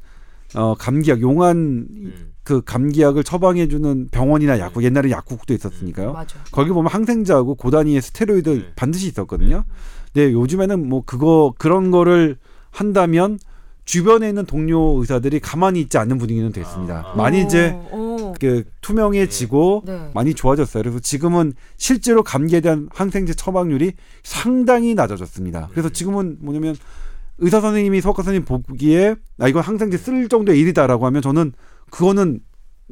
[0.55, 2.28] 어 감기약 용한 음.
[2.49, 6.15] 그 감기약을 처방해주는 병원이나 약국 옛날에 약국도 있었으니까요.
[6.15, 6.39] 맞아.
[6.51, 8.73] 거기 보면 항생제하고 고단위의 스테로이드 네.
[8.75, 9.65] 반드시 있었거든요.
[10.15, 12.39] 근데 요즘에는 뭐 그거 그런 거를
[12.71, 13.39] 한다면
[13.85, 17.13] 주변에 있는 동료 의사들이 가만히 있지 않는 분위기는 됐습니다.
[17.13, 17.17] 아.
[17.19, 20.11] 많이 이제 어, 그 투명해지고 네.
[20.15, 20.83] 많이 좋아졌어요.
[20.83, 23.93] 그래서 지금은 실제로 감기에 대한 항생제 처방률이
[24.23, 25.69] 상당히 낮아졌습니다.
[25.73, 26.77] 그래서 지금은 뭐냐면
[27.37, 31.53] 의사 선생님이 소아과 선생님 보기에 아 이건 항생제 쓸 정도의 일이다라고 하면 저는
[31.91, 32.41] 그거는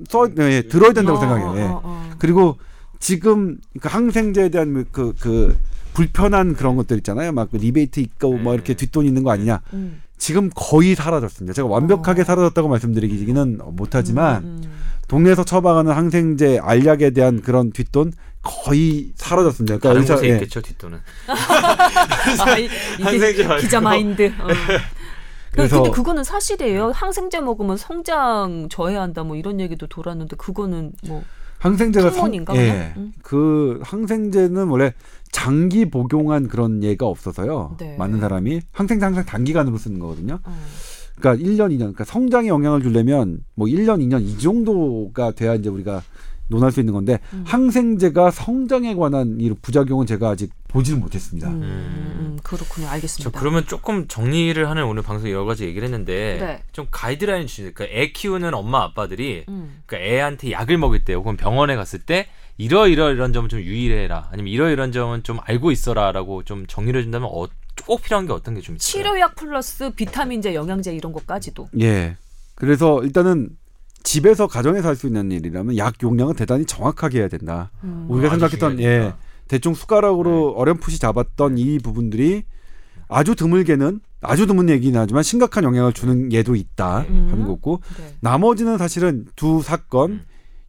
[0.08, 1.54] 써 예, 들어야 된다고 어, 생각해요.
[1.58, 1.62] 예.
[1.62, 2.10] 어, 어.
[2.18, 2.58] 그리고
[3.00, 5.56] 지금 그 항생제에 대한 그그
[5.94, 7.32] 불편한 그런 것들 있잖아요.
[7.32, 9.60] 막그 리베이트 있고 뭐 이렇게 뒷돈 있는 거 아니냐.
[9.72, 10.02] 음.
[10.18, 11.52] 지금 거의 사라졌습니다.
[11.54, 12.24] 제가 완벽하게 어.
[12.24, 14.72] 사라졌다고 말씀드리기는 못하지만 음, 음.
[15.08, 19.78] 동네에서 처방하는 항생제 알약에 대한 그런 뒷돈 거의 사라졌습니다.
[19.78, 20.34] 그러니까 곳에 예.
[20.34, 20.98] 있겠죠 뒷돈은.
[21.28, 22.68] 아, 이-
[23.02, 23.56] 항생제.
[23.60, 24.26] 기자 마인드.
[24.38, 24.46] 어.
[25.56, 26.90] 그래서- 근데 그거는 사실이에요.
[26.90, 31.22] 항생제 먹으면 성장 저해한다 뭐 이런 얘기도 돌았는데 그거는 뭐
[31.58, 32.58] 항생제가 성- 성분인가 예.
[32.70, 32.92] 그냥?
[32.98, 33.12] 음.
[33.22, 34.92] 그 항생제는 원래
[35.32, 37.76] 장기 복용한 그런 예가 없어서요.
[37.78, 37.96] 네.
[37.96, 40.38] 많은 사람이 항생제 항상 단기간으로 쓰는 거거든요.
[40.44, 40.56] 어.
[41.18, 41.78] 그러니까 1년, 2년.
[41.78, 46.02] 그러니까 성장에 영향을 주려면 뭐 1년, 2년 이 정도가 돼야 이제 우리가
[46.48, 47.44] 논할 수 있는 건데 음.
[47.46, 51.48] 항생제가 성장에 관한 이 부작용은 제가 아직 보지는 못했습니다.
[51.48, 52.86] 음, 음, 그렇군요.
[52.86, 53.38] 저 알겠습니다.
[53.38, 56.62] 그러면 조금 정리를 하는 오늘 방송 여러 가지 얘기를 했는데 네.
[56.72, 57.70] 좀 가이드라인 주시죠.
[57.74, 59.80] 그러니까 애 키우는 엄마 아빠들이 음.
[59.86, 62.28] 그러니까 애한테 약을 먹일 때 혹은 병원에 갔을 때
[62.58, 66.98] 이러 이러 이런 점은 좀 유의해라 아니면 이러 이런 점은 좀 알고 있어라라고 좀 정리를
[66.98, 67.46] 해준다면 어,
[67.86, 68.78] 꼭 필요한 게 어떤 게 좀 있어요?
[68.78, 71.68] 치료약 플러스 비타민제, 영양제 이런 것까지도.
[71.80, 72.16] 예.
[72.54, 73.50] 그래서 일단은
[74.06, 77.70] 집에서 가정에서 할 수 있는 일이라면 약 용량은 대단히 정확하게 해야 된다.
[77.84, 78.06] 음.
[78.08, 79.12] 우리가 아주 생각했던 예.
[79.48, 82.44] 대충 숟가락으로 어렴풋이 잡았던 이 부분들이
[83.08, 87.28] 아주 드물게는 아주 드문 얘기는 하지만 심각한 영향을 주는 예도 있다 음.
[87.30, 88.14] 하는 거고 네.
[88.20, 90.22] 나머지는 사실은 두 사건 음.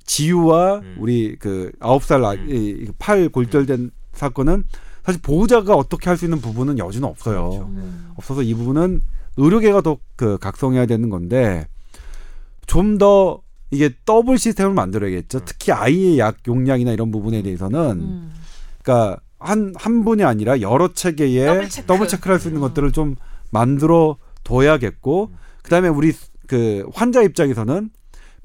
[0.06, 0.96] 지유와 음.
[1.00, 3.30] 우리 그 아홉 살 아- 음.
[3.32, 4.64] 골절된 사건은
[5.04, 7.50] 사실 보호자가 어떻게 할 수 있는 부분은 여지는 없어요.
[7.50, 7.66] 그렇죠.
[7.68, 8.10] 음.
[8.16, 9.02] 없어서 이 부분은
[9.38, 11.68] 의료계가 더 그 각성해야 되는 건데
[12.68, 13.42] 좀 더
[13.72, 15.42] 이게 double system을 만들어야겠죠.
[15.44, 18.34] 특히 아이의 약 용량이나 이런 부분에 대해서는 음.
[18.82, 21.88] 그러니까 한 한 분이 아니라 여러 체계에 double check.
[21.88, 22.68] double check를 할 수 있는 음.
[22.68, 23.16] 것들을 좀
[23.52, 25.32] 만들어 둬야겠고
[25.64, 26.14] 그 다음에 우리
[26.48, 27.90] 그 환자 입장에서는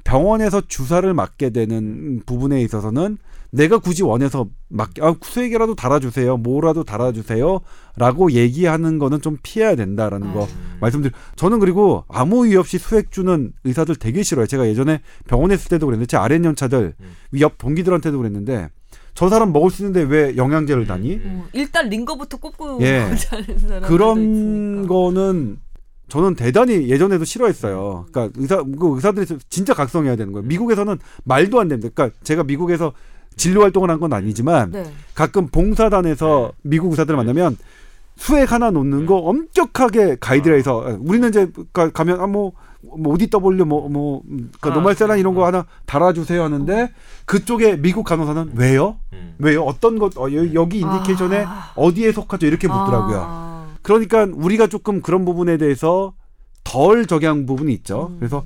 [0.04, 3.18] 병원에서 주사를 맞게 되는 부분에 있어서는
[3.52, 10.44] 내가 굳이 원해서 막 아, 수액이라도 달아주세요, 뭐라도 달아주세요라고 얘기하는 거는 좀 피해야 된다라는 거
[10.44, 10.78] 음.
[10.80, 11.14] 말씀드려.
[11.36, 14.46] 저는 그리고 아무 이유 없이 수액 주는 의사들 되게 싫어요.
[14.46, 17.12] 제가 예전에 병원에 있을 때도 그랬는데 제 아랫연차들 음.
[17.32, 18.70] 위옆 동기들한테도 그랬는데
[19.14, 21.16] 저 사람 먹을 수 있는데 왜 영양제를 다니?
[21.16, 21.22] 음.
[21.22, 21.42] 음.
[21.52, 23.10] 일단 링거부터 꼽고 예.
[23.86, 24.88] 그런 있으니까.
[24.88, 25.58] 거는
[26.08, 28.06] 저는 대단히 예전에도 싫어했어요.
[28.12, 30.46] 그러니까 의사 그 의사들이 진짜 각성해야 되는 거예요.
[30.46, 31.88] 미국에서는 말도 안 됩니다.
[31.94, 32.92] 그러니까 제가 미국에서
[33.36, 34.84] 진료 활동을 한 건 아니지만 네.
[35.14, 37.56] 가끔 봉사단에서 미국 의사들 만나면
[38.16, 42.52] 수액 하나 놓는 거 엄격하게 가이드라인에서 우리는 이제 가, 가면 아뭐
[42.98, 44.22] 뭐 ODW 뭐뭐
[44.60, 45.46] 그 아, 노말세란 이런 거 음.
[45.46, 46.92] 하나 달아주세요 하는데
[47.26, 48.96] 그쪽에 미국 간호사는 왜요?
[49.12, 49.34] 음.
[49.38, 49.62] 왜요?
[49.62, 51.72] 어떤 것 어, 여- 여기 인디케이션에 아.
[51.76, 52.46] 어디에 속하죠?
[52.46, 53.18] 이렇게 묻더라고요.
[53.24, 53.66] 아.
[53.82, 56.12] 그러니까 우리가 조금 그런 부분에 대해서
[56.64, 58.08] 덜 적양 부분이 있죠.
[58.12, 58.16] 음.
[58.18, 58.44] 그래서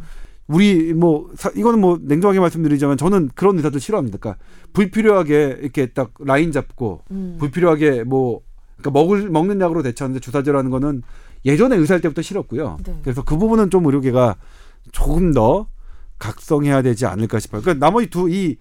[0.48, 4.18] 우리 뭐 사- 이거는 뭐 냉정하게 말씀드리자면 저는 그런 의사들 싫어합니다.
[4.18, 4.42] 그러니까
[4.72, 7.36] 불필요하게 이렇게 딱 라인 잡고 음.
[7.40, 8.40] 불필요하게 뭐
[8.76, 11.02] 그러니까 먹을 먹는 약으로 대처하는데 주사제라는 거는
[11.44, 12.78] 예전에 의사일 때부터 싫었고요.
[12.84, 12.98] 네.
[13.02, 14.36] 그래서 그 부분은 좀 의료계가
[14.92, 15.66] 조금 더
[16.18, 17.60] 각성해야 되지 않을까 싶어요.
[17.62, 18.56] 그러니까 나머지 두 이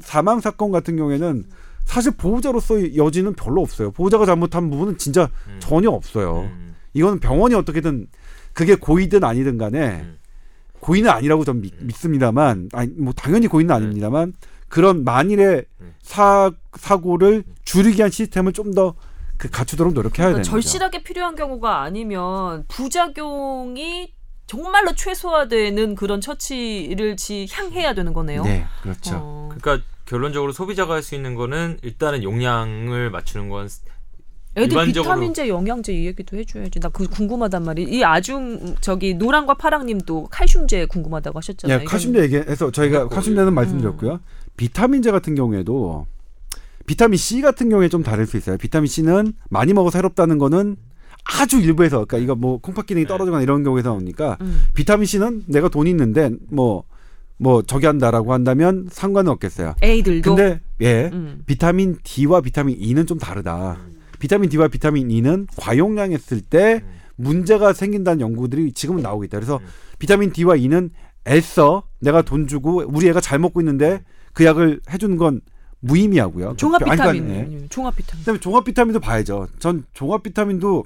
[0.00, 1.44] 사망 사건 같은 경우에는
[1.84, 3.90] 사실 보호자로서의 여지는 별로 없어요.
[3.92, 5.56] 보호자가 잘못한 부분은 진짜 음.
[5.58, 6.40] 전혀 없어요.
[6.52, 6.74] 음.
[6.94, 8.06] 이거는 병원이 어떻게든
[8.52, 10.17] 그게 고의든 아니든 간에 음.
[10.80, 14.34] 고의는 아니라고 좀 믿, 믿습니다만 아니 뭐 당연히 고의는 아닙니다만
[14.68, 15.94] 그런 만일의 음.
[16.02, 18.94] 사 사고를 줄이기 위한 시스템을 좀더
[19.36, 20.50] 그 갖추도록 노력해야 그러니까 되는 거죠.
[20.50, 24.12] 절실하게 필요한 경우가 아니면 부작용이
[24.46, 28.42] 정말로 최소화되는 그런 처치를 지 향해야 되는 거네요.
[28.44, 29.16] 네, 그렇죠.
[29.16, 29.48] 어.
[29.54, 33.68] 그러니까 결론적으로 소비자가 할 수 있는 거는 일단은 용량을 맞추는 건
[34.56, 36.80] 애들 일반적으로- 비타민제, 영양제 이 얘기도 해줘야지.
[36.80, 37.86] 나 그 궁금하단 말이야.
[37.88, 41.80] 이 아중 저기 노랑과 파랑님도 칼슘제 궁금하다고 하셨잖아요.
[41.80, 43.54] 예, 칼슘제 얘기해서 저희가 칼슘제는 음.
[43.54, 44.20] 말씀드렸고요.
[44.56, 46.06] 비타민제 같은 경우에도
[46.86, 48.56] 비타민 C 같은 경우에 좀 다를 수 있어요.
[48.56, 50.76] 비타민 C는 많이 먹어서 해롭다는 거는
[51.40, 53.08] 아주 일부에서 그러니까 이거 뭐 콩팥 기능이 네.
[53.08, 54.62] 떨어지거나 이런 경우에서 나오니까 음.
[54.74, 59.74] 비타민 C는 내가 돈 있는데 뭐뭐 저기 한다라고 한다면 상관은 없겠어요.
[59.82, 60.34] 애들도.
[60.34, 61.10] 근데 예.
[61.12, 61.42] 음.
[61.46, 63.76] 비타민 D와 비타민 E는 좀 다르다.
[64.18, 66.98] 비타민 D와 비타민 E는 과용량 했을 때 음.
[67.16, 69.38] 문제가 생긴다는 연구들이 지금은 나오고 있다.
[69.38, 69.66] 그래서 음.
[69.98, 70.90] 비타민 D와 E는
[71.26, 74.02] 애써 내가 돈 주고 우리 애가 잘 먹고 있는데
[74.32, 75.40] 그 약을 해주는 건
[75.80, 76.54] 무의미하고요.
[76.56, 77.26] 종합 아니, 비타민.
[77.26, 77.56] 그러니까, 예.
[77.56, 78.20] 음, 종합 비타민.
[78.20, 79.48] 그다음에 종합 비타민도 봐야죠.
[79.58, 80.84] 전 종합 비타민도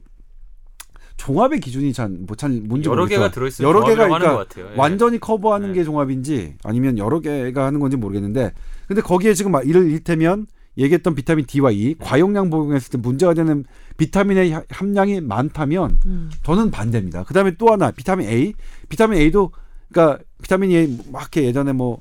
[1.17, 3.27] 종합의 기준이 잘뭐잘 뭔지 여러 모르겠어요.
[3.27, 3.69] 개가 들어있어요.
[3.69, 4.73] 여러 개가 그러니까 것 같아요.
[4.73, 4.77] 예.
[4.77, 5.75] 완전히 커버하는 네.
[5.75, 8.53] 게 종합인지 아니면 여러 개가 하는 건지 모르겠는데
[8.89, 10.47] 근데 거기에 지금 막 이를 일테면
[10.79, 13.65] 얘기했던 비타민 D와 E 과용량 복용했을 때 문제가 되는
[13.99, 16.31] 비타민의 하- 함량이 많다면 음.
[16.43, 17.25] 저는 반대입니다.
[17.25, 18.55] 그다음에 또 하나 비타민 A,
[18.89, 19.53] 비타민 A도
[19.93, 22.01] 그러니까 비타민 A 막 이렇게 예전에 뭐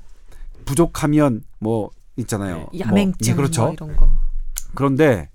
[0.64, 2.56] 부족하면 뭐 있잖아요.
[2.56, 3.62] 뭐, 야맹증 예, 그렇죠.
[3.62, 4.10] 뭐 이런 거.
[4.74, 5.28] 그런데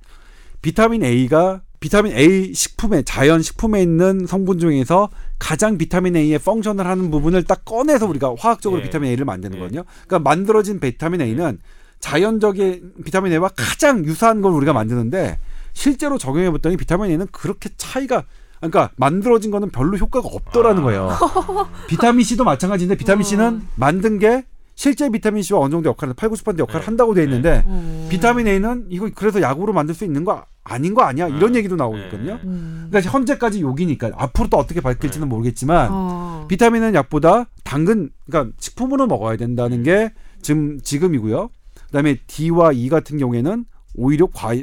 [0.62, 7.12] 비타민 A가 비타민 A 식품에 자연 식품에 있는 성분 중에서 가장 비타민 A의 펑션을 하는
[7.12, 8.86] 부분을 딱 꺼내서 우리가 화학적으로 예.
[8.86, 9.60] 비타민 A를 만드는 예.
[9.60, 9.84] 거거든요.
[10.08, 11.60] 그러니까 만들어진 비타민 A는
[12.00, 15.40] 자연적인 비타민 A와 가장 유사한 걸 우리가 만드는데
[15.74, 18.24] 실제로 적용해 봤더니 비타민 A는 그렇게 차이가
[18.60, 20.86] 그러니까 만들어진 거는 별로 효과가 없더라는 아.
[20.86, 21.18] 거예요.
[21.88, 24.46] 비타민 C도 마찬가지인데 비타민 C는 만든 게
[24.76, 26.86] 실제 비타민 C와 어느 정도 역할을 8, 90% 역할을 네.
[26.86, 28.08] 한다고 돼 있는데 음.
[28.10, 31.28] 비타민 A는 이거 그래서 약으로 만들 수 있는 거 아닌 거 아니야?
[31.28, 31.60] 이런 네.
[31.60, 32.36] 얘기도 나오고 있거든요.
[32.36, 32.42] 네.
[32.44, 32.88] 음.
[32.90, 36.46] 그러니까 현재까지 욕이니까 앞으로 또 어떻게 밝힐지는 모르겠지만 어.
[36.48, 41.50] 비타민은 약보다 당근 그러니까 식품으로 먹어야 된다는 게 지금 지금이고요.
[41.88, 43.66] 그다음에 D와 E 같은 경우에는
[43.96, 44.54] 오히려 과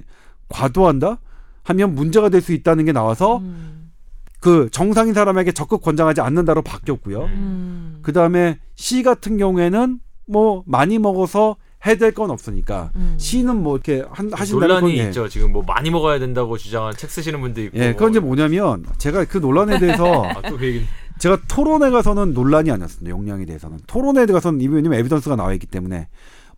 [0.48, 1.18] 과도한다
[1.64, 3.90] 하면 문제가 될 수 있다는 게 나와서 음.
[4.40, 7.24] 그 정상인 사람에게 적극 권장하지 않는다로 바뀌었고요.
[7.24, 7.98] 음.
[8.02, 11.56] 그다음에 C 같은 경우에는 뭐 많이 먹어서
[11.86, 13.16] 해될 건 없으니까 음.
[13.18, 15.08] C는 뭐 이렇게 한, 하신다는 논란이 건 예.
[15.08, 15.28] 있죠.
[15.28, 17.78] 지금 뭐 많이 먹어야 된다고 주장한 책 쓰시는 분도 있고.
[17.78, 20.82] 예, 그건 이제 뭐냐면 제가 그 논란에 대해서 아, 또그.
[21.18, 23.10] 제가 토론회 가서는 논란이 아니었습니다.
[23.10, 26.08] 용량에 대해서는 토론회 가서는 이미 왜냐면 에비던스가 나와 있기 때문에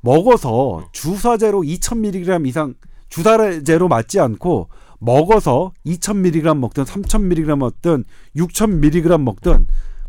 [0.01, 2.75] 먹어서 주사제로 2,000mg 이상
[3.09, 4.69] 주사제로 맞지 않고
[4.99, 8.05] 먹어서 2,000mg 먹든 3,000mg 먹든
[8.37, 9.67] 6,000mg 먹든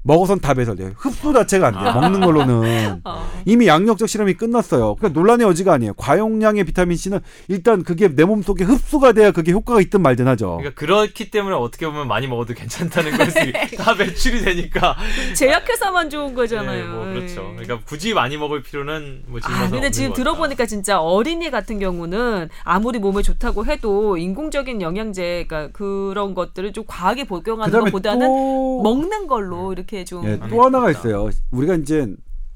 [0.08, 0.92] 먹어선 다 배설돼요.
[0.96, 1.94] 흡수 자체가 안 돼요.
[1.94, 3.28] 먹는 걸로는 어.
[3.46, 4.96] 이미 양력적 실험이 끝났어요.
[4.96, 5.94] 그러니까 논란의 여지가 아니에요.
[5.96, 10.58] 과용량의 비타민 C는 일단 그게 내 몸 속에 흡수가 돼야 그게 효과가 있든 말든 하죠.
[10.58, 14.98] 그러니까 그렇기 때문에 어떻게 보면 많이 먹어도 괜찮다는 것이 다 매출이 되니까.
[15.34, 16.84] 제약회사만 좋은 거잖아요.
[16.84, 17.42] 네, 뭐 그렇죠.
[17.52, 17.64] 예.
[17.64, 20.14] 그러니까 굳이 많이 먹을 필요는 뭐 지금 아, 근데 없는 지금.
[20.14, 26.84] 들어보니까 진짜 어린이 같은 경우는 아무리 몸에 좋다고 해도 인공적인 영양제, 그러니까 그런 것들을 좀
[26.88, 30.92] 과하게 복용하는 것보다는 또 먹는 걸로 이렇게 좀 예, 안또 하나가.
[30.92, 31.30] 있어요.
[31.52, 32.08] 우리가 이제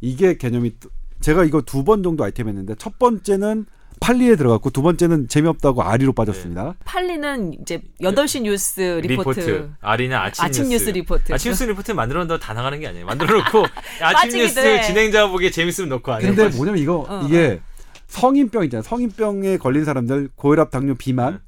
[0.02, 0.90] 이게 개념이 또-
[1.22, 3.66] 제가 이거 두 번 정도 아이템 했는데 첫 번째는
[4.00, 6.74] 팔리에 들어갔고 두 번째는 재미없다고 아리로 빠졌습니다.
[6.86, 9.40] 팔리는 이제 8시 뉴스 리포트.
[9.40, 9.70] 리포트.
[9.82, 11.32] 아리는 아침, 아침 뉴스 리포트.
[11.34, 13.06] 아침 뉴스 리포트 만들어 놓다 나가는 게 아니에요.
[13.06, 13.66] 만들어 놓고
[14.02, 14.82] 아침 뉴스 해.
[14.82, 16.34] 진행자 보기에 재밌으면 넣고 안 해요.
[16.36, 17.62] 근데 뭐냐면 이거 어, 이게
[18.08, 18.82] 성인병 있잖아요.
[18.84, 21.40] 성인병에 걸린 사람들 고혈압, 당뇨, 비만 네.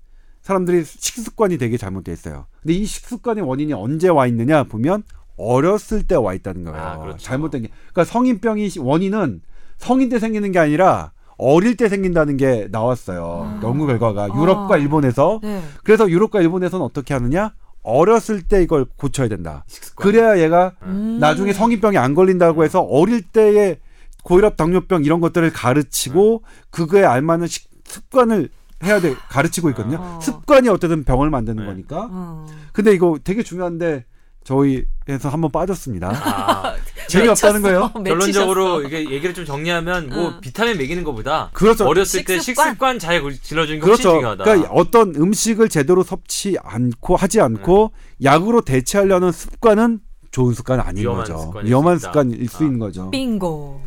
[0.44, 2.46] 사람들이 식습관이 되게 잘못돼 있어요.
[2.62, 5.04] 근데 이 식습관의 원인이 언제 와 있느냐 보면
[5.38, 6.78] 어렸을 때 와 있다는 거예요.
[6.82, 7.18] 아, 그렇죠.
[7.18, 7.70] 잘못된 게.
[7.92, 9.42] 그러니까 성인병이 시- 원인은
[9.78, 13.60] 성인 때 생기는 게 아니라 어릴 때 생긴다는 게 나왔어요.
[13.64, 14.78] 연구 결과가 유럽과 아.
[14.78, 15.62] 일본에서 네.
[15.84, 17.54] 그래서 유럽과 일본에서는 어떻게 하느냐?
[17.82, 19.66] 어렸을 때 이걸 고쳐야 된다.
[19.68, 20.04] 식습관.
[20.12, 21.18] 그래야 얘가 음.
[21.20, 23.80] 나중에 성인병이 안 걸린다고 해서 어릴 때의
[24.24, 28.50] 고혈압, 당뇨병 이런 것들을 가르치고 그거에 알맞는 식, 습관을
[28.86, 29.98] 해야 돼 가르치고 있거든요.
[30.00, 30.20] 어.
[30.22, 31.70] 습관이 어쨌든 병을 만드는 네.
[31.70, 32.08] 거니까.
[32.10, 32.46] 어.
[32.72, 34.06] 근데 이거 되게 중요한데
[34.44, 36.10] 저희에서 한번 빠졌습니다.
[36.10, 36.76] 아,
[37.08, 37.91] 재미없다는 거예요.
[38.06, 40.41] 결론적으로 이게 얘기를 좀 정리하면 뭐 응.
[40.41, 41.86] 비타민 먹이는 것보다 그렇죠.
[41.86, 42.68] 어렸을 때 식습관.
[42.68, 44.12] 식습관 잘 길러주는 게 훨씬 그렇죠.
[44.18, 44.44] 중요하다.
[44.44, 47.91] 그러니까 어떤 음식을 제대로 섭취 않고 하지 않고
[48.24, 50.00] 약으로 대체하려는 습관은
[50.32, 51.38] 좋은 습관 아닌 위험한 거죠.
[51.39, 52.00] 습관일 위험한.
[52.00, 52.66] 습관일 수 아.
[52.66, 53.12] 있는 거죠.
[53.12, 53.82] 빙고.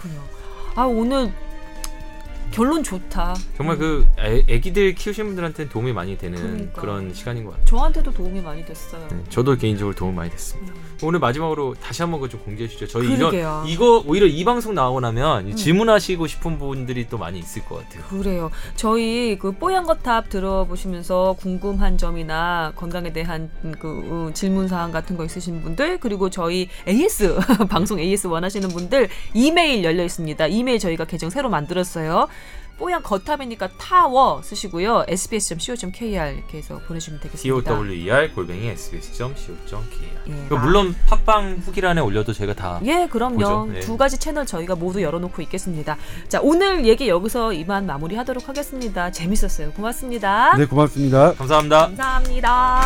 [0.00, 0.22] 그렇군요.
[0.74, 1.32] 아 오늘
[2.52, 3.34] 결론 좋다.
[3.56, 6.80] 정말 그 애, 애기들 키우시는 분들한테는 도움이 많이 되는 그러니까.
[6.80, 7.64] 그런 시간인 것 같아요.
[7.66, 9.08] 저한테도 도움이 많이 됐어요.
[9.10, 10.72] 네, 저도 개인적으로 도움 많이 됐습니다.
[11.02, 12.86] 오늘 마지막으로 다시 한번 그좀 공개해 주시죠.
[12.86, 13.64] 저희 그러게요.
[13.66, 15.56] 이거 이거 오히려 이 방송 나오고 나면 음.
[15.56, 18.04] 질문하시고 싶은 분들이 또 많이 있을 것 같아요.
[18.08, 18.50] 그래요.
[18.76, 23.50] 저희 그 뽀얀 거탑 들어보시면서 궁금한 점이나 건강에 대한
[23.80, 27.38] 그 어, 질문 사항 같은 거 있으신 분들 그리고 저희 AS
[27.68, 30.46] 방송 AS 원하시는 분들 이메일 열려 있습니다.
[30.46, 32.28] 이메일 저희가 계정 새로 만들었어요.
[32.82, 35.04] 뽀얀 거탑이니까 타워 쓰시고요.
[35.06, 37.70] sbs.co.kr 이렇게 해서 보내주시면 되겠습니다.
[37.70, 40.10] tower 골뱅이 sbs.co.kr.
[40.26, 43.36] 예, 그리고 물론 팟빵 후기란에 올려도 제가 다 예, 그럼요.
[43.36, 43.68] 보죠.
[43.72, 43.78] 네.
[43.78, 45.96] 두 가지 채널 저희가 모두 열어놓고 있겠습니다.
[46.26, 49.12] 자, 오늘 얘기 여기서 이만 마무리하도록 하겠습니다.
[49.12, 49.70] 재밌었어요.
[49.74, 50.56] 고맙습니다.
[50.56, 51.34] 네, 고맙습니다.
[51.34, 51.86] 감사합니다.
[51.86, 52.80] 감사합니다.